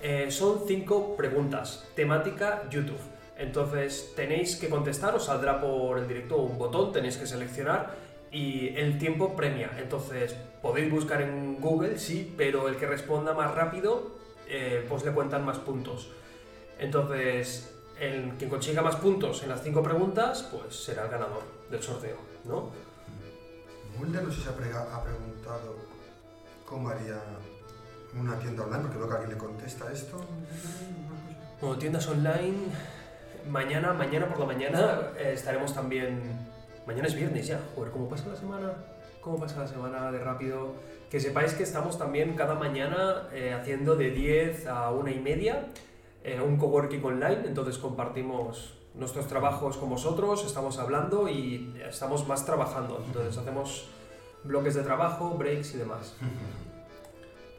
[0.00, 3.00] Eh, son cinco preguntas, temática YouTube.
[3.36, 7.94] Entonces tenéis que contestar, os saldrá por el directo un botón, tenéis que seleccionar
[8.30, 9.70] y el tiempo premia.
[9.78, 14.12] Entonces podéis buscar en Google, sí, pero el que responda más rápido,
[14.48, 16.10] eh, pues le cuentan más puntos.
[16.78, 21.82] Entonces, el quien consiga más puntos en las cinco preguntas, pues será el ganador del
[21.82, 22.70] sorteo, ¿no?
[23.98, 25.74] Mulder no sé si ha, ha preguntado
[26.64, 27.20] cómo haría
[28.14, 30.20] una tienda online, porque veo que alguien le contesta esto.
[31.60, 32.56] Bueno, tiendas online,
[33.50, 36.46] mañana, mañana por la mañana eh, estaremos también...
[36.86, 38.72] Mañana es viernes ya, joder, ¿cómo pasa la semana?
[39.20, 40.74] ¿Cómo pasa la semana de rápido?
[41.10, 45.66] Que sepáis que estamos también cada mañana eh, haciendo de 10 a una y media
[46.24, 52.44] eh, un coworking online, entonces compartimos nuestros trabajos con vosotros, estamos hablando y estamos más
[52.44, 53.88] trabajando, entonces hacemos
[54.44, 56.16] bloques de trabajo, breaks y demás.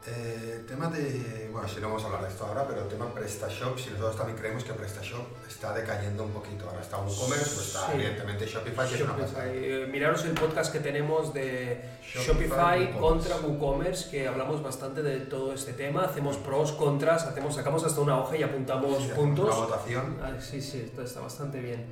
[0.07, 1.49] Eh, tema de.
[1.51, 4.15] Bueno, si no vamos a hablar de esto ahora, pero el tema PrestaShop, si nosotros
[4.15, 6.67] también creemos que PrestaShop está decayendo un poquito.
[6.69, 7.91] Ahora está WooCommerce, pues está Sí.
[7.95, 9.33] evidentemente Shopify, que es una Shopify.
[9.33, 9.53] pasada.
[9.53, 15.19] Eh, miraros el podcast que tenemos de Shopify, Shopify, contra WooCommerce, que hablamos bastante de
[15.19, 19.47] todo este tema, hacemos pros, contras, hacemos, sacamos hasta una hoja y apuntamos Sí, puntos.
[19.53, 20.17] Una votación.
[20.23, 21.85] Ah, sí, sí, esto está bastante bien.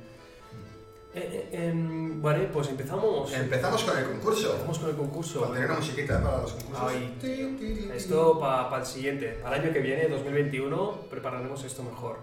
[1.14, 3.32] Eh, eh, em, vale, pues empezamos.
[3.32, 4.46] Empezamos con el concurso.
[4.52, 5.40] Empezamos con el concurso.
[5.40, 6.86] Pondré una musiquita para los concursos.
[6.86, 7.90] Ay.
[7.94, 12.18] Esto para el siguiente, para el año que viene, 2021, prepararemos esto mejor.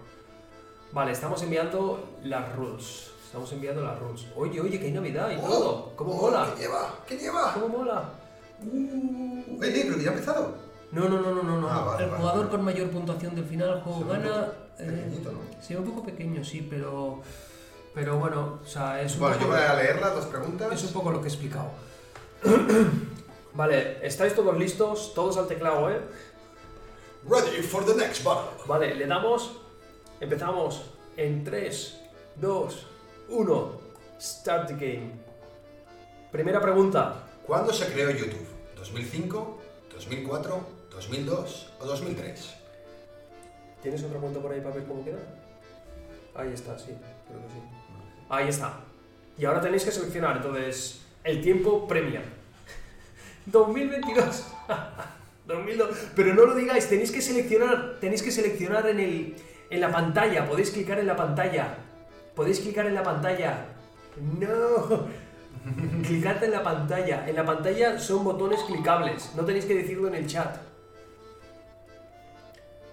[0.92, 3.12] Vale, estamos enviando las rules.
[3.26, 4.28] Estamos enviando las rules.
[4.36, 5.92] Oye, oye, que hay Navidad y Oh, todo.
[5.96, 6.54] ¿Cómo oh, mola?
[6.56, 6.96] ¿Qué lleva?
[7.08, 7.54] ¿Qué lleva?
[7.54, 8.10] ¿Cómo mola?
[8.64, 10.56] Uh, eh, pero que ya ha empezado.
[10.92, 11.60] No, no, no, no, no.
[11.60, 11.68] no.
[11.70, 12.52] Ah, vale, el vale, jugador vale.
[12.56, 14.48] con mayor puntuación del final juego Se gana.
[14.80, 15.40] eh, Pequeñito, ¿no?
[15.62, 17.22] se ve un poco pequeño, sí, pero.
[17.96, 20.74] Pero bueno, o sea, es un, Bueno, yo poco, voy a leer las dos preguntas.
[20.74, 21.72] es un poco lo que he explicado.
[23.54, 25.14] vale, ¿estáis todos listos?
[25.16, 26.02] Todos al teclado, ¿eh?
[27.28, 28.52] Ready for the next battle.
[28.68, 29.62] Vale, le damos.
[30.20, 32.02] Empezamos en 3,
[32.36, 32.88] 2,
[33.30, 33.72] 1.
[34.20, 35.12] Start the game.
[36.32, 37.16] Primera pregunta.
[37.48, 38.46] ¿Cuándo se creó YouTube?
[38.78, 39.58] ¿2005,
[39.94, 40.60] 2004,
[40.92, 42.56] 2002 o 2003?
[43.82, 45.20] ¿Tienes otra cuenta por ahí para ver cómo queda?
[46.36, 46.92] Ahí está, sí,
[47.28, 47.85] creo que sí.
[48.30, 48.80] Ahí está.
[49.38, 52.22] Y ahora tenéis que seleccionar, entonces, el tiempo premia.
[53.46, 54.48] 2022.
[55.48, 55.90] 2002.
[56.16, 59.36] Pero no lo digáis, tenéis que seleccionar, tenéis que seleccionar en, el,
[59.70, 61.78] en la pantalla, podéis clicar en la pantalla.
[62.36, 63.68] Podéis clicar en la pantalla.
[64.40, 65.08] No.
[66.04, 67.28] Clicad en la pantalla.
[67.28, 70.58] En la pantalla son botones clicables, no tenéis que decirlo en el chat.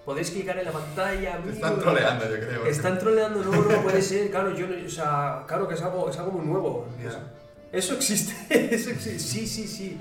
[0.05, 1.39] Podéis clicar en la pantalla.
[1.43, 2.67] Te están troleando, yo creo.
[2.67, 6.19] Están troleando, no, no puede ser, claro, yo, o sea, claro que es algo, es
[6.19, 6.87] algo muy nuevo.
[7.71, 8.35] Eso existe,
[8.75, 10.01] eso existe, sí, sí, sí.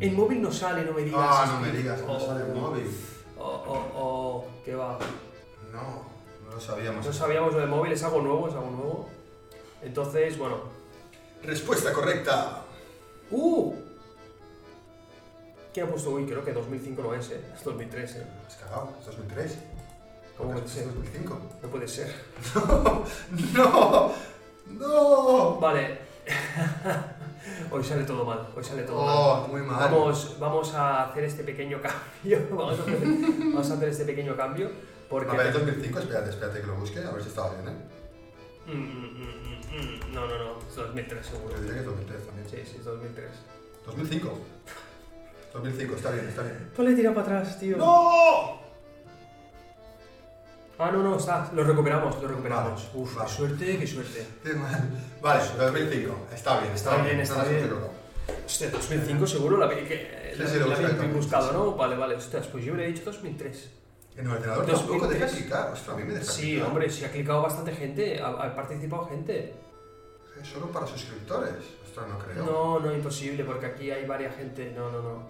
[0.00, 1.20] En móvil no sale, no me digas.
[1.22, 2.20] Ah, no me digas, no Oh.
[2.20, 2.86] sale el móvil.
[3.38, 4.98] O, o, o, ¿qué va?
[5.72, 6.04] No,
[6.46, 7.04] no lo sabíamos.
[7.04, 9.08] No sabíamos lo de móvil, es algo nuevo, es algo nuevo.
[9.82, 10.56] Entonces, bueno.
[11.42, 12.62] Respuesta correcta.
[13.30, 13.74] ¡Uh!
[15.72, 16.10] ¿Quién ha puesto?
[16.10, 17.40] Uy, creo que 2005 no es, ¿eh?
[17.56, 18.26] Es 2003, ¿eh?
[18.70, 19.58] Cagado, es 2003.
[20.38, 20.86] ¿Cómo puede ser?
[20.86, 21.40] 2005.
[21.62, 22.14] No puede ser.
[23.52, 24.12] ¡No!
[24.66, 25.60] ¡No!
[25.60, 25.98] Vale.
[27.72, 29.16] hoy sale todo mal, hoy sale todo mal.
[29.18, 29.90] Oh, muy mal.
[29.90, 32.46] Vamos, vamos a hacer este pequeño cambio.
[32.56, 34.70] Vamos a hacer, vamos a hacer este pequeño cambio.
[35.08, 35.32] Porque.
[35.32, 37.78] A ver, 2005, espérate, espérate que lo busque, a ver si estaba bien, ¿eh?
[38.66, 40.14] Mm, mm, mm.
[40.14, 40.58] No, no, no.
[40.60, 41.56] Es 2003 seguro.
[41.56, 42.48] Yo diría que es 2003 también.
[42.48, 43.30] Sí, sí, es 2003.
[43.86, 44.38] 2005.
[45.54, 46.70] 2005, está bien, está bien.
[46.76, 47.76] Pues le tira para atrás, tío.
[47.76, 48.59] ¡No!
[50.80, 51.50] Ah, no, no, está.
[51.54, 52.86] Lo recuperamos, lo recuperamos.
[52.88, 53.28] Vale, Uf, vale.
[53.28, 54.26] qué suerte, qué suerte.
[54.42, 54.88] Qué mal.
[55.20, 56.16] Vale, 2005.
[56.34, 57.56] Está bien, está, Está bien, está bien.
[57.64, 57.90] equivocado.
[58.46, 61.72] Hostia, 2005 seguro la, que, Sí, la, sí, la habéis buscado, ¿no?
[61.76, 62.14] Vale, vale.
[62.14, 63.70] Ostras, pues yo hubiera dicho 2003.
[64.16, 65.20] En el ordenador tampoco 2003.
[65.20, 65.72] deja clicar.
[65.72, 66.66] Ostras, a mí me deja Sí, clicar.
[66.68, 69.54] hombre, sí ha clicado bastante gente, ha, ha participado gente.
[70.42, 71.52] Solo para suscriptores.
[71.86, 72.44] Ostras, no creo.
[72.44, 74.72] No, no, imposible, porque aquí hay varias gente.
[74.74, 75.28] No, no, no.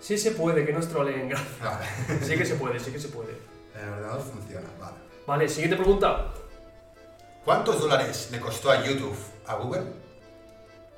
[0.00, 1.30] Sí se puede, que no es troleen.
[1.30, 1.86] Vale.
[2.22, 3.32] Sí que se puede, sí que se puede.
[3.74, 4.96] El ordenador funciona, vale.
[5.26, 6.32] Vale, siguiente pregunta.
[7.44, 9.84] ¿Cuántos dólares le costó a YouTube a Google?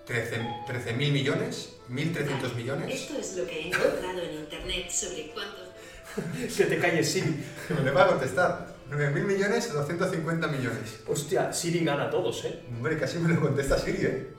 [0.07, 1.77] ¿13 mil millones?
[1.91, 2.95] ¿1.300 millones?
[2.95, 5.71] Esto es lo que he encontrado en internet sobre cuántos
[6.57, 7.45] Que te calles, Siri.
[7.69, 8.71] Que me le va a contestar.
[8.91, 11.01] 9.000 millones o 250 millones.
[11.07, 12.61] Hostia, Siri gana a todos, ¿eh?
[12.69, 14.35] Hombre, casi me lo contesta Siri, ¿eh?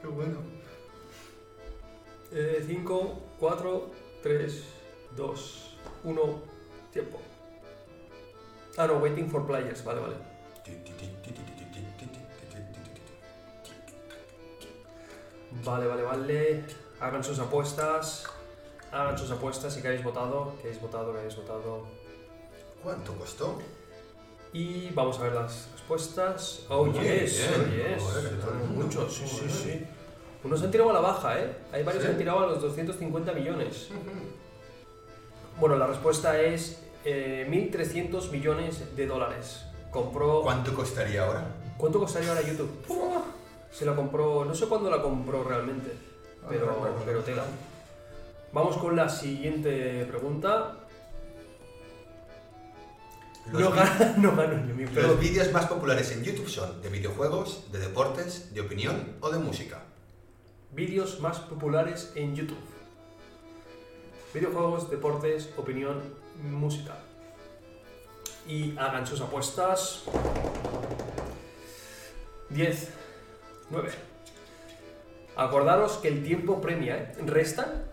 [0.00, 0.38] Qué bueno.
[2.32, 3.90] 5, 4,
[4.22, 4.64] 3,
[5.16, 6.42] 2, 1,
[6.90, 7.18] tiempo.
[8.78, 10.16] Ah, no, waiting for players, vale, vale.
[15.64, 16.64] Vale, vale, vale.
[17.00, 18.24] Hagan sus apuestas.
[18.90, 21.86] Hagan sus apuestas y que habéis votado, que habéis votado, que habéis votado.
[22.82, 23.58] ¿Cuánto costó?
[24.54, 26.66] Y vamos a ver las respuestas.
[26.68, 28.02] Oh, yes, oh, yes.
[28.74, 29.86] Muchos, sí, sí, sí.
[30.44, 31.56] Unos han tirado a la baja, ¿eh?
[31.72, 32.08] Hay varios ¿Sí?
[32.08, 33.88] que han tirado a los 250 millones.
[35.60, 39.64] Bueno, la respuesta es eh, 1.300 millones de dólares.
[39.90, 40.42] Compró...
[40.42, 41.46] ¿Cuánto costaría ahora?
[41.76, 42.70] ¿Cuánto costaría ahora YouTube?
[43.70, 44.44] Se la compró...
[44.44, 45.92] No sé cuándo la compró realmente,
[46.44, 47.44] Ah, pero, tela.
[48.52, 50.76] Vamos con la siguiente pregunta.
[53.50, 56.88] Los, No gano, no gano ni mi los vídeos más populares en YouTube son de
[56.88, 59.82] videojuegos, de deportes, de opinión o de música.
[60.72, 62.56] Vídeos más populares en YouTube.
[64.32, 66.00] Videojuegos, deportes, opinión,
[66.42, 66.96] música.
[68.48, 70.04] Y hagan sus apuestas.
[72.48, 72.88] 10,
[73.68, 73.90] 9.
[75.36, 77.12] Acordaros que el tiempo premia, ¿eh?
[77.26, 77.84] ¿Restan?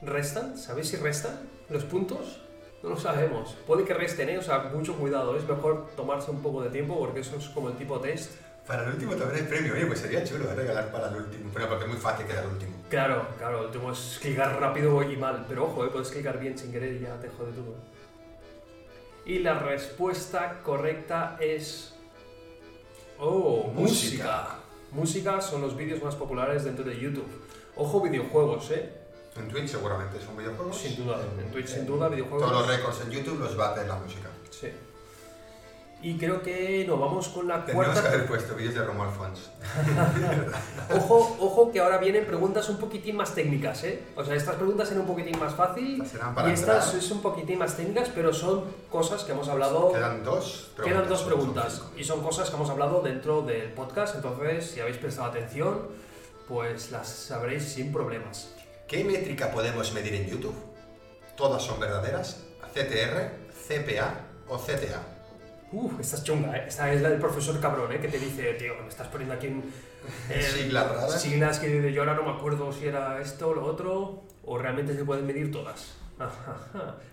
[0.00, 0.56] ¿Restan?
[0.56, 2.40] ¿Sabéis si restan los puntos?
[2.82, 3.54] No lo sabemos.
[3.66, 4.38] Puede que resten, ¿eh?
[4.38, 5.36] O sea, mucho cuidado.
[5.36, 8.32] Es mejor tomarse un poco de tiempo porque eso es como el tipo test.
[8.70, 10.54] Para el último también hay premio, oye, pues sería chulo ¿eh?
[10.54, 11.50] regalar para el último.
[11.52, 12.70] Pero porque es muy fácil quedar último.
[12.88, 16.56] Claro, claro, el último es clicar rápido y mal, pero ojo, eh, puedes clicar bien
[16.56, 17.74] sin querer y ya te jode todo.
[19.26, 21.96] Y la respuesta correcta es...
[23.18, 24.60] Oh, música.
[24.92, 25.40] Música.
[25.40, 27.26] Son los vídeos más populares dentro de YouTube.
[27.74, 28.88] Ojo, videojuegos, ¿eh?
[29.34, 30.78] En Twitch seguramente son videojuegos.
[30.78, 31.18] Sin duda.
[31.40, 32.48] En Twitch sin duda, videojuegos.
[32.48, 34.28] Todos los récords en YouTube los bate la música.
[34.48, 34.68] Sí.
[36.02, 38.16] Y creo que nos vamos con la Tendríamos que cuarta...
[38.16, 39.50] haber puesto vídeos de Romo Alfons.
[40.96, 44.02] Ojo, ojo, que ahora vienen preguntas un poquitín más técnicas, ¿eh?
[44.16, 47.04] O sea, estas preguntas eran un poquitín más fácil serán para y estas entrar.
[47.04, 49.92] es un poquitín más técnicas, pero son cosas que hemos hablado...
[49.92, 50.98] Quedan dos preguntas.
[50.98, 54.96] Quedan dos preguntas y son cosas que hemos hablado dentro del podcast, entonces si habéis
[54.96, 55.88] prestado atención,
[56.48, 58.54] pues las sabréis sin problemas.
[58.88, 60.56] ¿Qué métrica podemos medir en YouTube?
[61.36, 62.42] ¿Todas son verdaderas?
[62.72, 63.30] ¿CTR,
[63.68, 64.14] CPA
[64.48, 65.19] o CTA?
[65.72, 66.64] Uf, esta es chunga, ¿eh?
[66.66, 68.00] Esta es la del profesor cabrón, ¿eh?
[68.00, 69.62] Que te dice, tío, me estás poniendo aquí en...
[70.28, 71.22] eh, Siglas raras.
[71.22, 74.94] Siglas que yo ahora no me acuerdo si era esto o lo otro, o realmente
[74.96, 75.94] se pueden medir todas.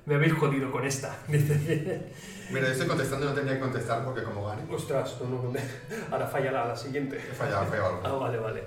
[0.05, 1.15] me habéis jodido con esta.
[1.27, 4.63] Mira, yo estoy contestando y no tenía que contestar porque como gane.
[4.73, 5.53] Ostras, no, no,
[6.11, 7.17] ahora fallará la siguiente.
[7.17, 8.63] He fallado, fallado Ah, vale, vale.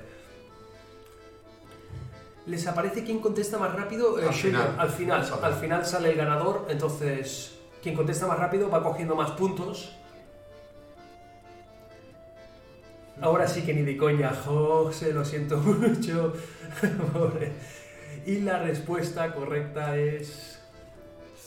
[2.47, 4.19] ¿Les aparece quién contesta más rápido?
[4.19, 4.75] Eh, Al final.
[4.79, 5.47] al final, Sale.
[5.47, 9.97] al final sale el ganador, entonces quien contesta más rápido va cogiendo más puntos.
[13.21, 16.33] Ahora sí que ni de coña, José, lo siento mucho.
[17.13, 17.53] Pobre.
[18.27, 20.59] y la respuesta correcta es.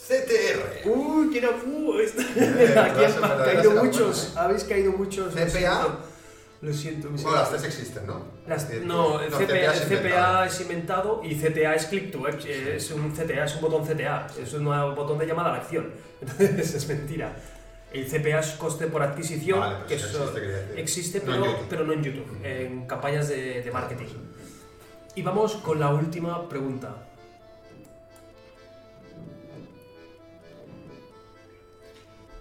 [0.08, 0.90] CTR.
[0.90, 1.50] ¡Uy, qué era!
[1.66, 1.98] ¡Uh!
[2.00, 5.34] esta- Eh, Aquí han caído muchos, habéis caído muchos.
[5.34, 6.00] CPA.
[6.64, 8.24] Lo siento, Bueno, las tres existen, ¿no?
[8.48, 10.44] Las- decir, no, el CPA, es CPA inventado.
[10.46, 14.28] es inventado y CTA es click to action, es un CTA, es un botón CTA,
[14.42, 14.64] es un
[14.96, 15.92] botón de llamada a la acción.
[16.22, 17.36] Entonces es mentira.
[17.92, 21.92] El CPA es coste por adquisición, Vale, pues que eso existe, existe, No pero, no
[21.92, 24.06] en YouTube, en campañas de, de marketing.
[25.16, 26.96] Y vamos con la última pregunta.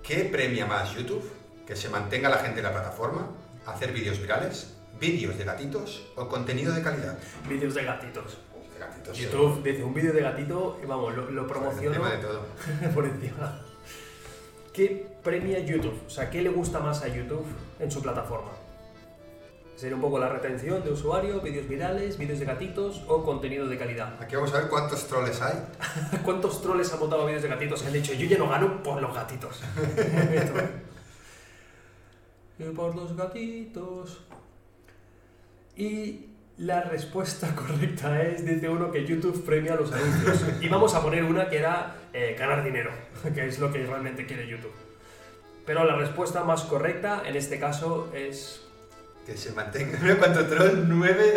[0.02, 1.28] ¿Qué premia más YouTube?
[1.66, 3.28] ¿Que se mantenga la gente en la plataforma?
[3.66, 4.74] ¿Hacer vídeos virales?
[4.98, 6.02] ¿Vídeos de gatitos?
[6.16, 7.16] ¿O contenido de calidad?
[7.48, 8.38] Vídeos de gatitos.
[8.72, 9.16] De gatitos.
[9.16, 12.46] YouTube dice un vídeo de gatito y vamos, lo, lo promociono Encima de todo.
[12.94, 13.60] por encima.
[14.72, 16.02] ¿Qué premia YouTube?
[16.06, 17.46] O sea, ¿qué le gusta más a YouTube
[17.78, 18.50] en su plataforma?
[19.76, 23.78] ¿Sería un poco la retención de usuario, vídeos virales, vídeos de gatitos o contenido de
[23.78, 24.20] calidad?
[24.20, 25.66] Aquí vamos a ver cuántos troles hay.
[26.24, 29.14] ¿Cuántos troles han montado vídeos de gatitos han dicho yo ya no gano por los
[29.14, 29.60] gatitos?
[32.70, 34.20] y por los gatitos.
[35.76, 36.26] Y
[36.58, 40.44] la respuesta correcta es, dice uno, que YouTube premia los anuncios.
[40.60, 42.90] y vamos a poner una que era eh, ganar dinero,
[43.34, 44.72] que es lo que realmente quiere YouTube.
[45.64, 48.62] Pero la respuesta más correcta en este caso es...
[49.24, 49.98] Que se mantenga.
[50.18, 50.84] ¿Cuánto troll?
[50.88, 51.34] 9,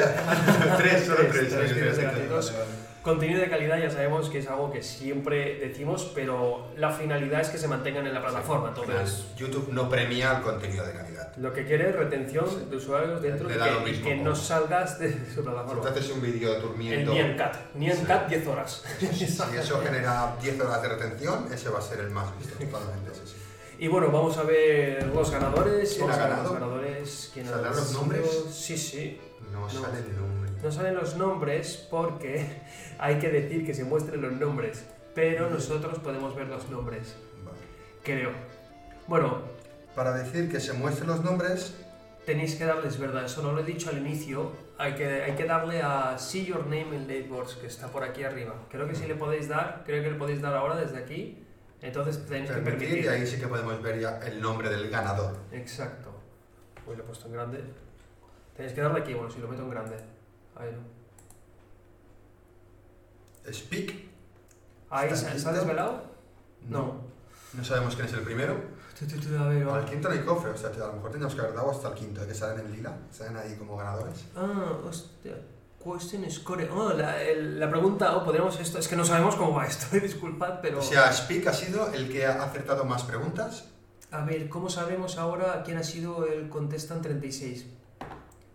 [0.77, 2.84] 3, solo 3.
[3.05, 7.49] Contenido de calidad ya sabemos que es algo que siempre decimos, pero la finalidad es
[7.49, 8.69] que se mantengan en la plataforma.
[8.69, 11.31] Al Entonces, YouTube no premia el contenido de calidad.
[11.37, 12.65] lo que quiere es retención Sí.
[12.67, 15.81] de usuarios dentro lo que, mismo que no salgas de su Si plataforma.
[15.83, 17.13] tú haces un vídeo durmiendo.
[17.13, 17.57] Nyan Cat.
[17.75, 18.05] Nyan Sí.
[18.05, 18.83] Cat 10 horas.
[18.99, 23.13] Si eso genera 10 horas de retención, ese va a ser el más visto, totalmente,
[23.13, 23.24] sí, sí.
[23.77, 25.93] Y bueno, vamos a ver los ganadores.
[25.95, 26.53] ¿Quién ha los ganado?
[26.53, 27.31] ganadores.
[27.33, 28.45] ¿Quién ¿Saldrán los nombres?
[28.51, 29.19] Sí, sí.
[29.51, 30.51] No, sale el nombre.
[30.63, 32.45] No salen los nombres porque
[32.99, 34.85] hay que decir que se muestren los nombres.
[35.13, 37.15] Pero nosotros podemos ver los nombres.
[37.43, 37.57] Vale.
[38.03, 38.31] Creo.
[39.07, 39.41] Bueno,
[39.93, 41.75] Para decir que se muestren los nombres,
[42.25, 43.25] tenéis que darles verdad.
[43.25, 44.51] Eso no lo he dicho al inicio.
[44.77, 48.23] Hay que, hay que darle a See Your Name in Labels, que está por aquí
[48.23, 48.55] arriba.
[48.69, 49.83] Creo que sí le podéis dar.
[49.85, 51.44] Creo que le podéis dar ahora desde aquí.
[51.85, 55.37] Entonces tenéis que permitir, y ahí sí que podemos ver ya el nombre del ganador.
[55.51, 56.09] Exacto.
[56.87, 57.63] Uy, lo he puesto en grande.
[58.55, 59.95] Tenéis que darle aquí, bueno, si lo meto en grande.
[60.55, 60.95] Ahí no.
[63.53, 63.93] Speak,
[64.89, 66.01] ¿Ahí ¿Está se, ha desvelado?
[66.67, 67.01] No.
[67.53, 68.55] No sabemos quién es el primero.
[69.39, 71.53] A ver, Al quinto no hay cofre, o sea, a lo mejor teníamos que haber
[71.53, 74.25] dado hasta el quinto, que salen en lila, salen ahí como ganadores.
[74.35, 75.35] Ah, hostia.
[75.85, 76.67] Question score.
[76.71, 78.79] Oh, la, el- la pregunta, o podríamos esto.
[78.79, 80.79] Es que no sabemos cómo va esto, disculpad, pero.
[80.79, 83.65] O sea, Speak ha sido el que ha acertado más preguntas.
[84.11, 87.65] A ver, ¿cómo sabemos ahora quién ha sido el Contestant 36?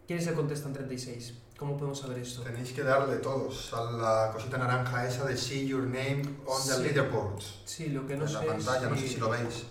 [0.07, 1.35] ¿Quién es el Contestant 36?
[1.57, 2.43] ¿Cómo podemos saber esto?
[2.43, 6.74] Tenéis que darle todos a la cosita naranja esa de See Your Name on the
[6.74, 6.83] Sí.
[6.83, 7.61] Leaderboards.
[7.66, 8.35] Sí, lo que no en sé.
[8.35, 9.66] la pantalla, no sé si- lo veis.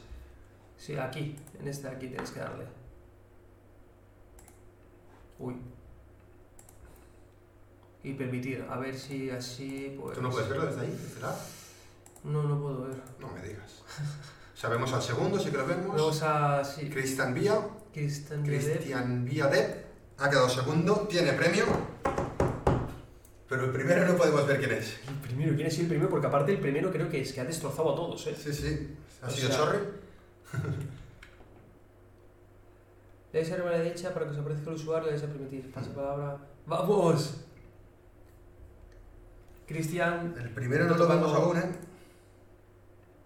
[0.77, 2.65] Sí, aquí, en este de aquí tenéis que darle.
[5.39, 5.55] Uy.
[8.03, 10.15] Y permitir, a ver si así pues.
[10.15, 10.89] ¿Tú no puedes verlo desde ahí?
[11.03, 11.35] desde la-
[12.23, 12.97] No, no puedo ver.
[13.19, 13.81] No me digas.
[14.55, 15.87] Sabemos al segundo, sí que lo vemos.
[15.97, 16.63] Vamos a.
[16.63, 17.59] Sí, Cristian Vía.
[17.93, 19.85] Cristian Vía Depp.
[20.17, 21.65] Ha quedado segundo, tiene premio.
[23.47, 24.99] Pero el primero no podemos ver quién es.
[25.07, 26.09] El primero, ¿quién es el primero?
[26.09, 28.35] Porque aparte el primero creo que es que ha destrozado a todos, ¿eh?
[28.37, 28.95] Sí, sí.
[29.21, 29.79] ¿Ha O sido sea- Chorri?
[33.33, 35.71] Debe ser a la derecha para que os aparezca el usuario, debe ser permitir.
[35.71, 36.37] Pasa palabra.
[36.65, 37.35] ¡Vamos!
[39.69, 41.71] Cristian, El primero no lo vemos aún, ¿eh?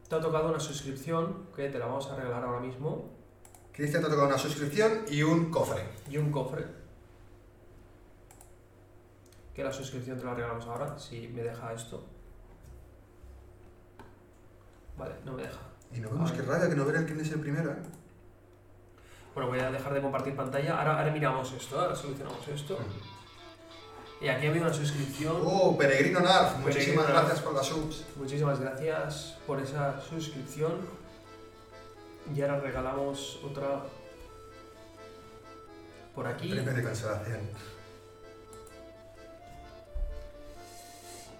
[0.09, 3.09] te ha tocado una suscripción que te la vamos a regalar ahora mismo
[3.71, 5.85] Cristian te ha tocado una suscripción y un cofre.
[6.09, 6.65] y un cofre.
[9.55, 12.03] Que la suscripción te la regalamos ahora, si me deja esto.
[14.97, 15.61] Vale, no me deja.
[15.93, 17.77] Y no vemos qué rabia que no ver quién es el primero, ¿eh?
[19.33, 20.77] Bueno, voy a dejar de compartir pantalla.
[20.77, 22.77] Ahora, ahora miramos esto, ahora solucionamos esto.
[24.21, 25.41] Y aquí ha habido una suscripción.
[25.43, 28.05] Oh, Peregrino Narf, muchísimas Peregrino gracias por las subs.
[28.15, 30.79] Muchísimas gracias por esa suscripción.
[32.33, 33.83] Y ahora regalamos otra
[36.15, 36.49] por aquí.
[36.51, 37.41] Premio de consolación.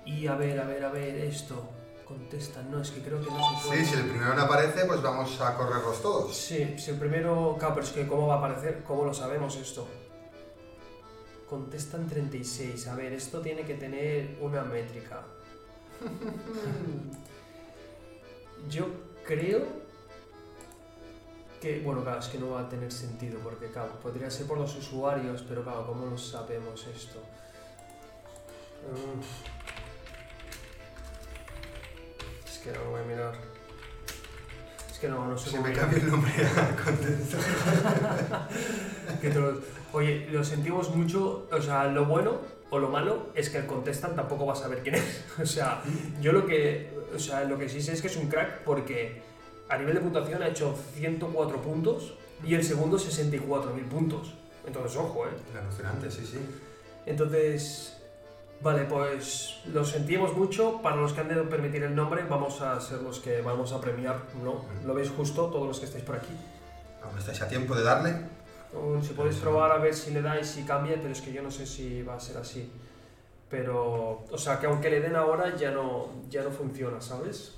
[0.06, 1.70] Y a ver, a ver, a ver, esto.
[2.06, 3.86] Contestan, no, es que creo que no se puede.
[3.86, 6.36] Sí, si el primero no aparece, pues vamos a correrlos todos.
[6.36, 7.56] Sí, si el primero.
[7.58, 8.84] Claro, pero es que ¿cómo va a aparecer?
[8.84, 9.88] ¿Cómo lo sabemos esto?
[11.54, 12.88] Contestan 36.
[12.88, 15.22] A ver, esto tiene que tener una métrica.
[18.72, 18.88] Yo
[19.24, 19.62] creo
[21.62, 21.80] que.
[21.82, 24.76] Bueno, claro, es que no va a tener sentido, porque, claro, podría ser por los
[24.76, 27.20] usuarios, pero, claro, ¿cómo lo sabemos esto?
[28.90, 29.22] Mm.
[32.48, 33.36] Es que no lo voy a mirar.
[34.92, 37.38] Es que no, no sé cómo me cambio el nombre a Contento.
[39.22, 42.40] Que todos- Oye, lo sentimos mucho, o sea, lo bueno
[42.72, 45.24] o lo malo es que el contestan tampoco va a saber quién es.
[45.42, 45.84] O sea,
[46.20, 49.22] yo lo que, o sea, lo que sí sé es que es un crack porque
[49.70, 54.34] a nivel de puntuación ha hecho 104 puntos y el segundo 64.000 puntos.
[54.66, 55.58] Entonces, ojo, ¿eh?
[55.60, 56.40] Alucinante, sí, sí.
[57.06, 58.02] Entonces,
[58.62, 60.82] vale, pues lo sentimos mucho.
[60.82, 63.80] Para los que han de permitir el nombre, vamos a ser los que vamos a
[63.80, 64.66] premiar, ¿no?
[64.86, 66.34] Lo veis justo, todos los que estáis por aquí.
[67.04, 68.16] Aún estáis a tiempo de darle.
[69.02, 71.52] Si podéis probar a ver si le dais y cambia, pero es que yo no
[71.52, 72.72] sé si va a ser así.
[73.50, 77.54] Pero, o sea, que aunque le den ahora ya no, ya no funciona, ¿sabes?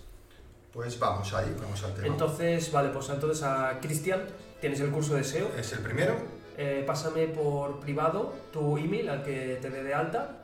[0.73, 2.07] Pues vamos ahí, vamos al tema.
[2.07, 4.25] Entonces, vale, pues entonces a Cristian,
[4.59, 5.47] tienes el curso de SEO.
[5.57, 6.15] es el primero.
[6.57, 10.41] Eh, pásame por privado tu email al que te dé de alta.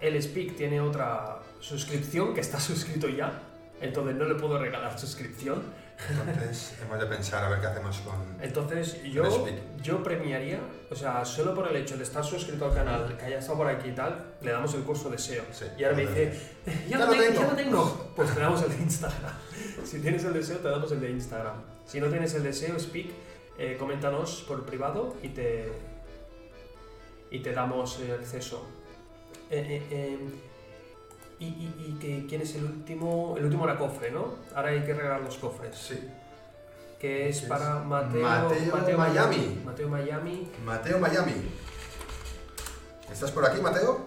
[0.00, 3.42] El Speak tiene otra suscripción que está suscrito ya,
[3.80, 5.62] entonces no le puedo regalar suscripción.
[6.28, 8.14] Entonces hemos de pensar a ver qué hacemos con.
[8.40, 9.82] Entonces yo, El Speak.
[9.82, 13.38] yo premiaría, o sea, solo por el hecho de estar suscrito al canal, que haya
[13.38, 15.42] estado por aquí y tal, le damos el curso de SEO.
[15.52, 16.32] Sí, y ahora me dice,
[16.66, 17.40] "Eh, ya, Ya lo tengo, tengo".
[17.40, 18.12] ya lo tengo.
[18.14, 19.32] Pues te damos el de Instagram.
[19.84, 21.56] Si tienes el deseo, te damos el de Instagram.
[21.86, 23.10] Si no tienes el deseo, Speak,
[23.58, 25.72] eh, coméntanos por privado y te,
[27.30, 28.66] y te damos eh, acceso.
[29.50, 30.18] Eh, eh, eh,
[31.40, 33.34] y, y- y que, quién es el último?
[33.36, 34.34] El último era cofre, ¿no?
[34.54, 35.76] Ahora hay que regalar los cofres.
[35.76, 36.08] Sí.
[36.98, 38.22] Que es Es para Mateo,
[38.72, 39.62] Mateo Miami.
[39.64, 40.50] Mateo Miami.
[40.64, 41.34] Mateo Miami.
[43.12, 44.06] ¿Estás por aquí, Mateo?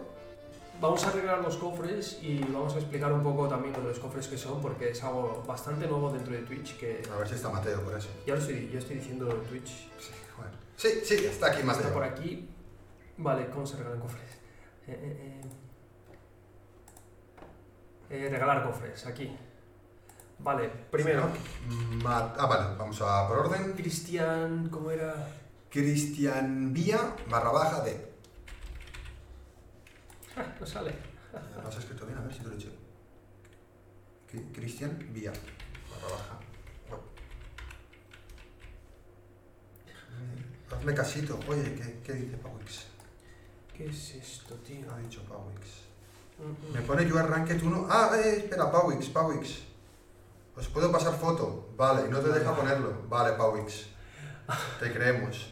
[0.79, 4.37] Vamos a regalar los cofres y vamos a explicar un poco también los cofres que
[4.37, 7.81] son, porque es algo bastante nuevo dentro de Twitch que A ver si está Mateo
[7.81, 8.09] por eso.
[8.25, 9.67] ya lo estoy, yo estoy diciendo en Twitch.
[9.99, 10.51] Sí, bueno.
[10.75, 11.83] Sí, sí, está aquí Mateo.
[11.83, 12.49] Está por aquí.
[13.17, 14.29] Vale, ¿cómo se regalan cofres?
[14.87, 15.49] Eh, eh, eh.
[18.11, 19.31] Eh, regalar cofres, aquí.
[20.39, 21.29] Vale, primero.
[22.03, 23.73] Ma- ah, vale, vamos a por orden.
[23.73, 25.27] Cristian, ¿cómo era?
[25.69, 28.11] Cristian Vía barra baja de.
[30.35, 30.93] Ah, no sale.
[31.61, 32.17] ¿Lo has escrito bien?
[32.17, 32.71] A ver si te lo he hecho.
[34.29, 36.39] Cri- Cristian Vía barra baja.
[40.75, 41.39] Hazme casito.
[41.47, 42.87] Oye, ¿qué, qué dice Pawix?
[43.77, 44.85] ¿Qué es esto, tío?
[44.87, 45.90] ¿Qué ha dicho Pawix?
[46.73, 47.87] Me pone yo arranque tú no.
[47.89, 49.59] Ah, eh, espera, Pawix, Pawix.
[50.55, 51.69] Os puedo pasar foto.
[51.77, 52.93] Vale, y no te deja ponerlo.
[53.09, 53.87] Vale, Pawix.
[54.79, 55.51] Te creemos.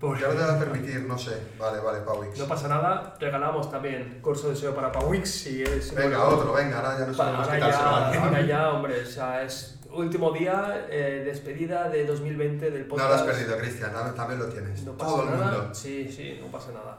[0.00, 1.42] Por- Ya no te va a permitir, no sé.
[1.58, 2.38] Vale, vale, Pawix.
[2.38, 5.92] No pasa nada, regalamos también curso de SEO para Pawix si es...
[5.94, 8.22] Venga, otro, venga, ahora ya no sabemos ahora, alguien.
[8.22, 13.08] ahora ya, hombre, o sea, es último día, eh, despedida de 2020 del No podcast.
[13.10, 14.84] lo has perdido, Cristian, también- lo tienes.
[14.84, 15.58] No pasa Todo el nada.
[15.58, 15.74] mundo.
[15.74, 16.98] Sí, sí, no pasa nada.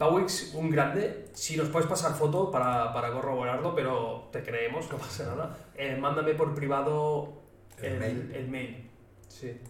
[0.00, 1.28] Pawix, un grande.
[1.34, 5.54] Si nos puedes pasar foto para, para corroborarlo, pero te creemos, no pasa nada.
[5.74, 7.34] Eh, mándame por privado
[7.76, 8.32] El mail.
[8.34, 8.90] el mail.
[9.28, 9.60] Sí,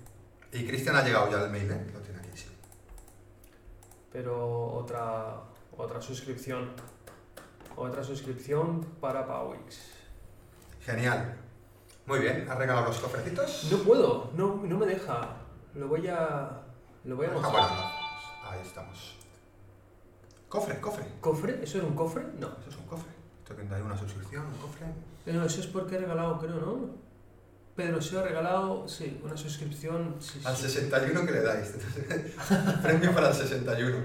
[0.52, 1.84] Y Cristian ha llegado ya el mail, ¿eh?
[1.92, 2.46] Lo tiene aquí, sí.
[4.12, 5.34] pero otra,
[5.76, 6.70] otra suscripción.
[7.74, 9.80] Otra suscripción para Pawix.
[10.84, 11.34] Genial.
[12.06, 13.68] Muy bien, ¿has regalado los cofrecitos?
[13.72, 15.28] No puedo, no, no me deja.
[15.74, 16.50] Lo voy a.
[17.04, 17.52] Lo voy a Ah, mostrar.
[17.52, 17.74] bueno,
[18.44, 19.16] ahí estamos.
[20.50, 21.04] Cofre, cofre.
[21.20, 21.60] ¿Cofre?
[21.62, 22.24] ¿Eso era un cofre?
[22.40, 22.48] No.
[22.48, 23.12] Eso es un cofre.
[23.38, 24.86] Esto que hay una suscripción, un cofre.
[25.26, 26.90] No, eso es porque he regalado, creo, ¿no?
[27.76, 30.16] Pedro, se ha regalado, sí, una suscripción.
[30.18, 30.62] Sí, Al sí.
[30.62, 31.72] 61 que le dais.
[32.82, 33.96] Premio para el 61.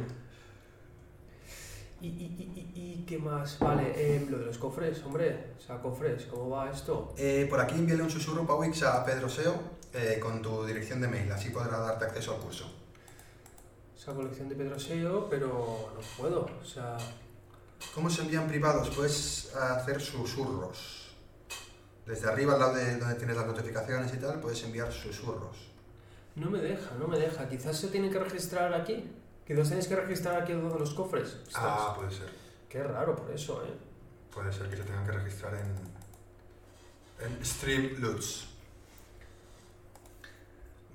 [2.02, 3.58] ¿Y, y, y, qué más?
[3.58, 5.56] Vale, eh, lo de los cofres, hombre.
[5.58, 7.16] O sea, cofres, ¿cómo va esto?
[7.18, 9.60] Eh, por aquí envíale un susurro, Pawix, a Pedro Seo
[9.94, 11.32] eh, con tu dirección de mail.
[11.32, 12.72] Así podrá darte acceso al curso.
[14.06, 15.48] Esa colección de Pedro Seo, pero
[15.96, 16.48] no puedo.
[16.62, 16.96] O sea,
[17.96, 18.92] ¿Cómo se envían privados?
[18.92, 21.16] Puedes hacer susurros.
[22.06, 25.58] Desde arriba, al lado de donde tienes las notificaciones y tal, puedes enviar susurros.
[26.36, 27.50] no me deja, no me deja.
[27.50, 29.10] Quizás se tiene que registrar aquí.
[29.44, 31.38] Quizás tenéis que registrar aquí uno de los cofres.
[31.56, 32.30] Ah, puede ser.
[32.70, 33.74] Qué raro por eso, ¿eh?
[34.32, 38.50] Puede ser que se tengan que registrar en, en Streamloots.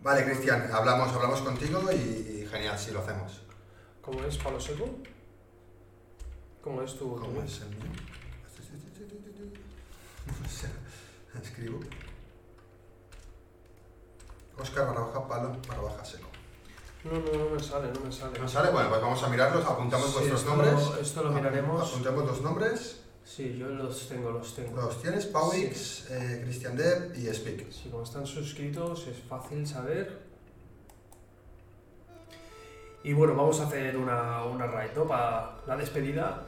[0.03, 1.97] Vale, Cristian, hablamos, hablamos contigo y,
[2.43, 3.43] y genial, sí lo hacemos.
[4.01, 4.89] ¿Cómo es palo seco?
[6.63, 7.17] ¿Cómo es tu...?
[7.17, 7.91] ¿Cómo es el mío?
[11.43, 11.81] Escribo.
[14.59, 16.29] Oscar barra baja palo barra baja seco.
[17.05, 18.39] No, no, no me sale, no me sale.
[18.39, 18.71] ¿No sale?
[18.71, 20.91] Bueno, pues vamos a mirarlos, apuntamos Sí, vuestros esto, nombres.
[21.01, 21.89] Esto lo miraremos.
[21.91, 23.01] Apuntamos los nombres.
[23.25, 24.77] Sí, yo los tengo, los tengo.
[24.77, 27.71] Los tienes, Pawix, eh, Christian Dev y Speak.
[27.71, 30.19] Si como están suscritos es fácil saber.
[33.03, 35.07] Y bueno, vamos a hacer una, una raid, ¿no?
[35.07, 36.43] Para la despedida.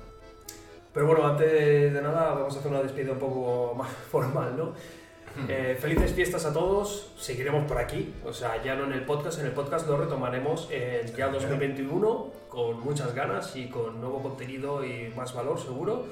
[0.92, 4.74] Pero bueno, antes de nada vamos a hacer una despedida un poco más formal, ¿no?
[5.48, 9.38] Eh, felices fiestas a todos, seguiremos por aquí, o sea, ya no en el podcast,
[9.40, 14.84] en el podcast lo retomaremos en ya 2021 con muchas ganas y con nuevo contenido
[14.84, 16.04] y más valor seguro.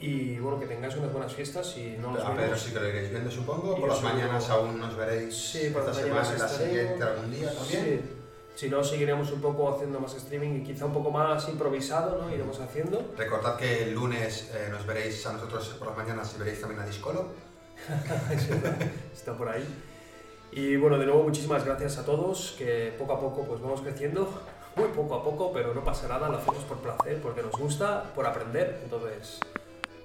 [0.00, 2.60] Y bueno, que tengáis unas buenas fiestas y no nos A Pedro vemos.
[2.60, 3.76] sí que lo iréis viendo, supongo.
[3.76, 7.84] Por las mañanas aún nos veréis Sí, por esta semana la siguiente algún día también.
[7.84, 8.14] Sí.
[8.54, 12.32] Si no, seguiremos un poco haciendo más streaming y quizá un poco más improvisado, ¿no?
[12.32, 13.12] Iremos haciendo.
[13.16, 16.80] Recordad que el lunes eh, nos veréis a nosotros por las mañanas y veréis también
[16.80, 17.26] a Discolo.
[19.14, 19.64] Está por ahí.
[20.52, 24.28] Y bueno, de nuevo muchísimas gracias a todos, que poco a poco pues vamos creciendo,
[24.76, 28.12] muy poco a poco, pero no pasa nada, lo hacemos por placer, porque nos gusta,
[28.14, 28.80] por aprender.
[28.82, 29.38] Entonces,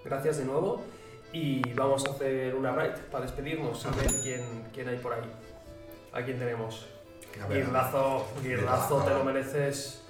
[0.04, 0.84] gracias de nuevo
[1.32, 4.41] y vamos a hacer una raid para despedirnos, a ver quién,
[4.74, 5.32] quién hay por ahí.
[6.14, 6.88] ¿A quién tenemos?
[7.49, 10.01] Guirlazo, Guirlazo, te lo mereces.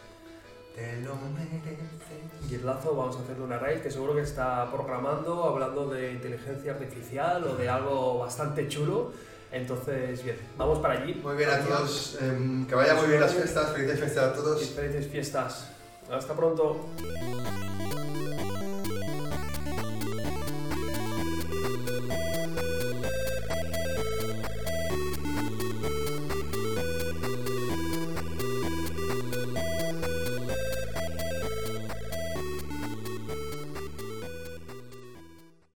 [0.75, 2.49] Te lo mereces.
[2.49, 7.43] Guirlazo, vamos a hacerle una raid que seguro que está programando, hablando de inteligencia artificial
[7.45, 9.13] o de algo bastante chulo.
[9.51, 11.13] Entonces, bien, vamos para allí.
[11.23, 14.61] Muy bien a todos, em, que vayan muy bien las fiestas, felices fiestas a todos.
[14.61, 15.69] Y felices fiestas.
[16.11, 16.89] Hasta pronto.